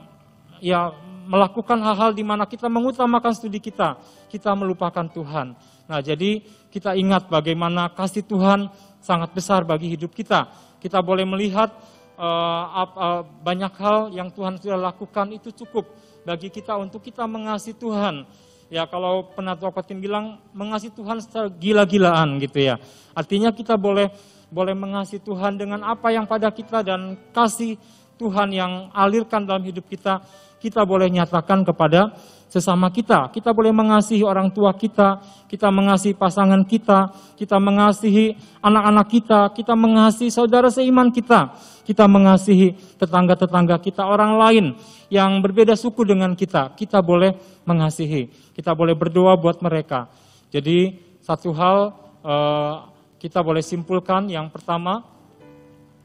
ya 0.59 0.91
melakukan 1.27 1.77
hal-hal 1.81 2.11
di 2.15 2.23
mana 2.25 2.47
kita 2.49 2.69
mengutamakan 2.71 3.33
studi 3.35 3.61
kita, 3.61 3.97
kita 4.31 4.53
melupakan 4.57 5.05
Tuhan. 5.05 5.57
Nah, 5.89 5.99
jadi 5.99 6.41
kita 6.71 6.95
ingat 6.95 7.27
bagaimana 7.27 7.91
kasih 7.91 8.23
Tuhan 8.23 8.71
sangat 9.03 9.35
besar 9.35 9.67
bagi 9.67 9.91
hidup 9.91 10.15
kita. 10.15 10.47
Kita 10.81 11.03
boleh 11.03 11.27
melihat 11.27 11.69
uh, 12.17 12.85
uh, 12.95 13.21
banyak 13.43 13.73
hal 13.77 13.97
yang 14.13 14.29
Tuhan 14.31 14.57
sudah 14.57 14.79
lakukan 14.79 15.29
itu 15.35 15.51
cukup 15.51 15.89
bagi 16.21 16.53
kita 16.53 16.77
untuk 16.77 17.01
kita 17.01 17.25
mengasihi 17.25 17.75
Tuhan 17.77 18.25
ya 18.71 18.87
kalau 18.87 19.27
penatua 19.35 19.75
Kotin 19.75 19.99
bilang 19.99 20.39
mengasihi 20.55 20.95
Tuhan 20.95 21.19
secara 21.19 21.51
gila-gilaan 21.51 22.39
gitu 22.39 22.63
ya. 22.63 22.79
Artinya 23.11 23.51
kita 23.51 23.75
boleh 23.75 24.07
boleh 24.47 24.71
mengasihi 24.71 25.19
Tuhan 25.19 25.59
dengan 25.59 25.83
apa 25.83 26.07
yang 26.15 26.23
pada 26.23 26.47
kita 26.47 26.79
dan 26.79 27.19
kasih 27.35 27.75
Tuhan 28.15 28.55
yang 28.55 28.93
alirkan 28.95 29.43
dalam 29.43 29.65
hidup 29.67 29.83
kita, 29.91 30.23
kita 30.61 30.85
boleh 30.85 31.09
nyatakan 31.09 31.65
kepada 31.65 32.13
sesama 32.51 32.91
kita. 32.91 33.31
Kita 33.31 33.55
boleh 33.55 33.71
mengasihi 33.71 34.27
orang 34.27 34.51
tua 34.51 34.75
kita, 34.75 35.23
kita 35.47 35.71
mengasihi 35.71 36.11
pasangan 36.11 36.67
kita, 36.67 37.07
kita 37.39 37.55
mengasihi 37.55 38.35
anak-anak 38.59 39.07
kita, 39.07 39.39
kita 39.55 39.71
mengasihi 39.71 40.27
saudara 40.27 40.67
seiman 40.67 41.15
kita, 41.15 41.55
kita 41.87 42.11
mengasihi 42.11 42.75
tetangga-tetangga 42.99 43.79
kita, 43.79 44.03
orang 44.03 44.35
lain 44.35 44.65
yang 45.07 45.39
berbeda 45.39 45.79
suku 45.79 46.03
dengan 46.03 46.35
kita. 46.35 46.75
Kita 46.75 46.99
boleh 46.99 47.39
mengasihi, 47.63 48.51
kita 48.51 48.75
boleh 48.75 48.99
berdoa 48.99 49.39
buat 49.39 49.63
mereka. 49.63 50.11
Jadi 50.51 50.99
satu 51.23 51.55
hal 51.55 51.95
eh, 52.19 52.75
kita 53.15 53.39
boleh 53.39 53.63
simpulkan 53.63 54.27
yang 54.27 54.51
pertama 54.51 55.07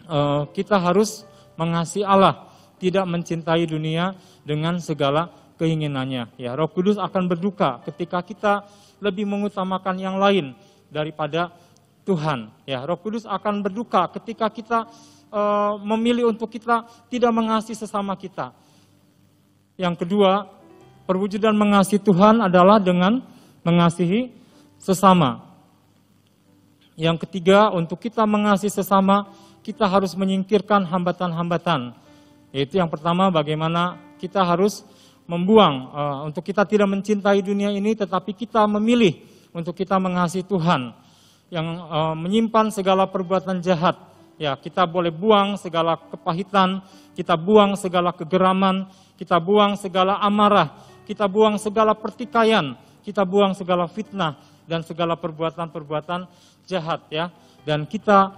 eh, 0.06 0.42
kita 0.54 0.78
harus 0.78 1.26
mengasihi 1.58 2.06
Allah, 2.06 2.46
tidak 2.78 3.02
mencintai 3.02 3.66
dunia 3.66 4.14
dengan 4.46 4.78
segala 4.78 5.34
keinginannya. 5.58 6.38
Ya, 6.38 6.54
Roh 6.54 6.70
Kudus 6.70 6.94
akan 6.96 7.26
berduka 7.26 7.82
ketika 7.82 8.22
kita 8.22 8.62
lebih 9.02 9.26
mengutamakan 9.26 9.98
yang 9.98 10.16
lain 10.16 10.54
daripada 10.88 11.50
Tuhan. 12.06 12.54
Ya, 12.62 12.86
Roh 12.86 12.96
Kudus 13.02 13.26
akan 13.26 13.66
berduka 13.66 14.06
ketika 14.14 14.46
kita 14.46 14.86
e, 15.28 15.42
memilih 15.82 16.30
untuk 16.30 16.46
kita 16.46 16.86
tidak 17.10 17.32
mengasihi 17.34 17.74
sesama 17.74 18.14
kita. 18.14 18.54
Yang 19.74 20.06
kedua, 20.06 20.46
perwujudan 21.04 21.52
mengasihi 21.58 22.00
Tuhan 22.00 22.40
adalah 22.40 22.78
dengan 22.78 23.20
mengasihi 23.66 24.30
sesama. 24.78 25.42
Yang 26.96 27.28
ketiga, 27.28 27.74
untuk 27.74 28.00
kita 28.00 28.24
mengasihi 28.24 28.72
sesama, 28.72 29.28
kita 29.60 29.84
harus 29.84 30.16
menyingkirkan 30.16 30.86
hambatan-hambatan. 30.86 31.92
Yaitu 32.54 32.80
yang 32.80 32.88
pertama, 32.88 33.28
bagaimana 33.28 34.05
kita 34.16 34.42
harus 34.42 34.84
membuang 35.26 35.74
uh, 35.90 36.18
untuk 36.28 36.46
kita 36.46 36.62
tidak 36.68 36.86
mencintai 36.86 37.42
dunia 37.42 37.72
ini 37.74 37.94
tetapi 37.98 38.32
kita 38.32 38.64
memilih 38.70 39.18
untuk 39.50 39.74
kita 39.74 39.98
mengasihi 39.98 40.46
Tuhan 40.46 40.94
yang 41.50 41.66
uh, 41.86 42.14
menyimpan 42.18 42.74
segala 42.74 43.06
perbuatan 43.06 43.62
jahat. 43.62 43.98
Ya 44.36 44.52
kita 44.52 44.84
boleh 44.84 45.08
buang 45.08 45.56
segala 45.56 45.96
kepahitan 45.96 46.84
kita 47.16 47.40
buang 47.40 47.72
segala 47.80 48.12
kegeraman 48.12 48.84
kita 49.16 49.40
buang 49.40 49.80
segala 49.80 50.20
amarah 50.20 50.76
kita 51.08 51.24
buang 51.24 51.56
segala 51.56 51.96
pertikaian 51.96 52.76
kita 53.00 53.22
buang 53.22 53.56
segala 53.56 53.86
fitnah 53.86 54.36
dan 54.66 54.82
segala 54.82 55.14
perbuatan-perbuatan 55.14 56.26
jahat 56.66 57.06
ya. 57.08 57.30
Dan 57.62 57.86
kita 57.86 58.34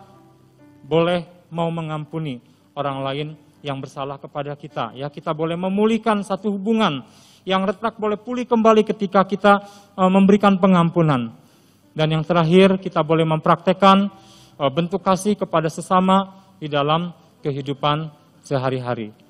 boleh 0.85 1.49
mau 1.49 1.73
mengampuni 1.73 2.41
orang 2.77 2.99
lain 3.01 3.29
yang 3.63 3.83
bersalah 3.83 4.19
kepada 4.19 4.55
kita. 4.55 4.95
Ya, 4.95 5.11
kita 5.11 5.35
boleh 5.35 5.59
memulihkan 5.59 6.23
satu 6.23 6.55
hubungan 6.55 7.03
yang 7.43 7.65
retak 7.65 7.97
boleh 7.97 8.21
pulih 8.21 8.45
kembali 8.45 8.85
ketika 8.85 9.25
kita 9.25 9.65
uh, 9.97 10.11
memberikan 10.11 10.61
pengampunan. 10.61 11.33
Dan 11.97 12.15
yang 12.15 12.23
terakhir, 12.23 12.79
kita 12.79 13.03
boleh 13.03 13.27
mempraktekkan 13.27 14.13
uh, 14.61 14.71
bentuk 14.71 15.03
kasih 15.03 15.35
kepada 15.35 15.67
sesama 15.73 16.39
di 16.59 16.71
dalam 16.71 17.11
kehidupan 17.43 18.11
sehari-hari. 18.43 19.28